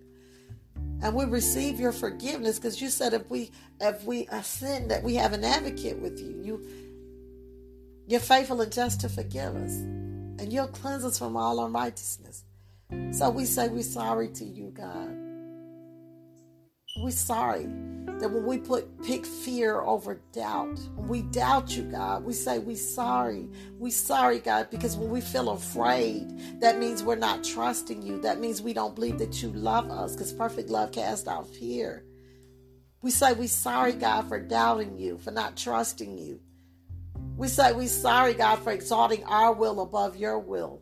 [1.02, 3.50] And we receive your forgiveness because you said if we
[3.80, 6.40] if we uh, sin that we have an advocate with you.
[6.42, 6.68] You
[8.06, 9.72] you're faithful and just to forgive us.
[9.72, 12.44] And you'll cleanse us from all unrighteousness.
[13.12, 15.25] So we say we're sorry to you, God.
[16.98, 17.66] We're sorry
[18.20, 22.74] that when we put pick fear over doubt, we doubt you, God, we say we
[22.74, 23.50] sorry.
[23.78, 28.18] We sorry, God, because when we feel afraid, that means we're not trusting you.
[28.22, 32.04] That means we don't believe that you love us, because perfect love casts out fear.
[33.02, 36.40] We say we sorry, God, for doubting you, for not trusting you.
[37.36, 40.80] We say we sorry, God, for exalting our will above your will.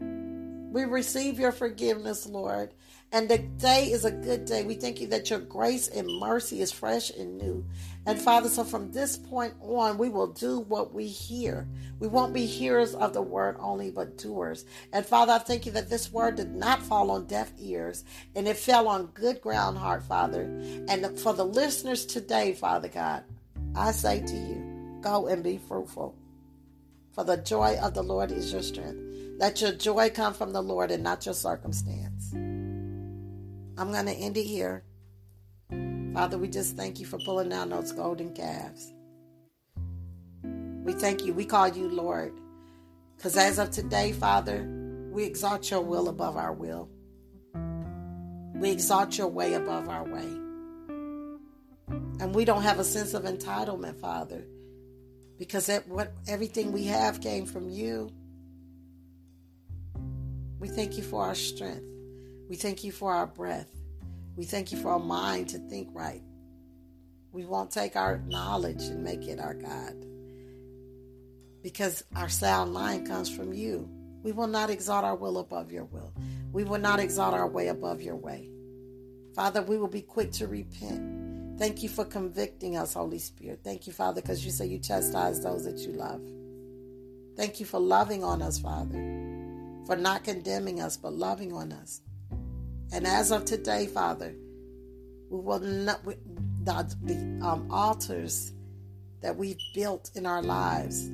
[0.00, 2.72] We receive your forgiveness, Lord.
[3.14, 4.64] And the day is a good day.
[4.64, 7.64] We thank you that your grace and mercy is fresh and new.
[8.06, 11.68] And Father, so from this point on, we will do what we hear.
[12.00, 14.64] We won't be hearers of the word only, but doers.
[14.92, 18.02] And Father, I thank you that this word did not fall on deaf ears
[18.34, 20.42] and it fell on good ground, heart, Father.
[20.88, 23.22] And for the listeners today, Father God,
[23.76, 26.16] I say to you, go and be fruitful.
[27.12, 29.00] For the joy of the Lord is your strength.
[29.38, 32.13] Let your joy come from the Lord and not your circumstance.
[33.76, 34.84] I'm going to end it here.
[36.14, 38.92] Father, we just thank you for pulling down those golden calves.
[40.84, 41.34] We thank you.
[41.34, 42.32] We call you Lord.
[43.16, 44.64] Because as of today, Father,
[45.10, 46.88] we exalt your will above our will.
[48.54, 50.40] We exalt your way above our way.
[52.20, 54.44] And we don't have a sense of entitlement, Father,
[55.38, 58.12] because what everything we have came from you.
[60.60, 61.93] We thank you for our strength.
[62.48, 63.70] We thank you for our breath.
[64.36, 66.22] We thank you for our mind to think right.
[67.32, 69.94] We won't take our knowledge and make it our God
[71.64, 73.88] because our sound mind comes from you.
[74.22, 76.12] We will not exalt our will above your will.
[76.52, 78.50] We will not exalt our way above your way.
[79.34, 81.58] Father, we will be quick to repent.
[81.58, 83.60] Thank you for convicting us, Holy Spirit.
[83.64, 86.20] Thank you, Father, because you say you chastise those that you love.
[87.36, 88.94] Thank you for loving on us, Father,
[89.86, 92.02] for not condemning us, but loving on us.
[92.94, 94.32] And as of today, Father,
[95.28, 96.14] we will not, we,
[96.62, 98.52] the, the um, altars
[99.20, 101.10] that we've built in our lives,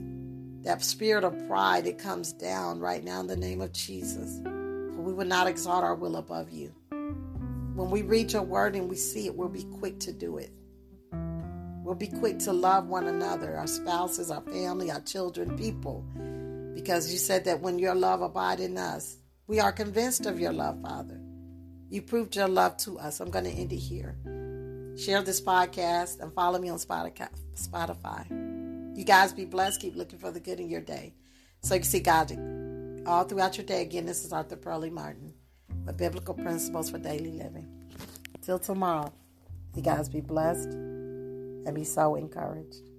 [0.60, 4.42] that spirit of pride, it comes down right now in the name of Jesus.
[4.42, 6.70] For we will not exalt our will above you.
[6.90, 10.50] When we read your word and we see it, we'll be quick to do it.
[11.82, 16.04] We'll be quick to love one another, our spouses, our family, our children, people.
[16.74, 19.16] Because you said that when your love abide in us,
[19.46, 21.18] we are convinced of your love, Father.
[21.90, 23.18] You proved your love to us.
[23.18, 24.16] I'm going to end it here.
[24.96, 28.28] Share this podcast and follow me on Spotify.
[28.96, 29.80] You guys be blessed.
[29.80, 31.14] Keep looking for the good in your day.
[31.62, 32.30] So you can see God
[33.06, 33.82] all throughout your day.
[33.82, 35.34] Again, this is Arthur Pearlie Martin
[35.84, 37.68] with Biblical Principles for Daily Living.
[38.40, 39.12] Till tomorrow,
[39.74, 42.89] you guys be blessed and be so encouraged.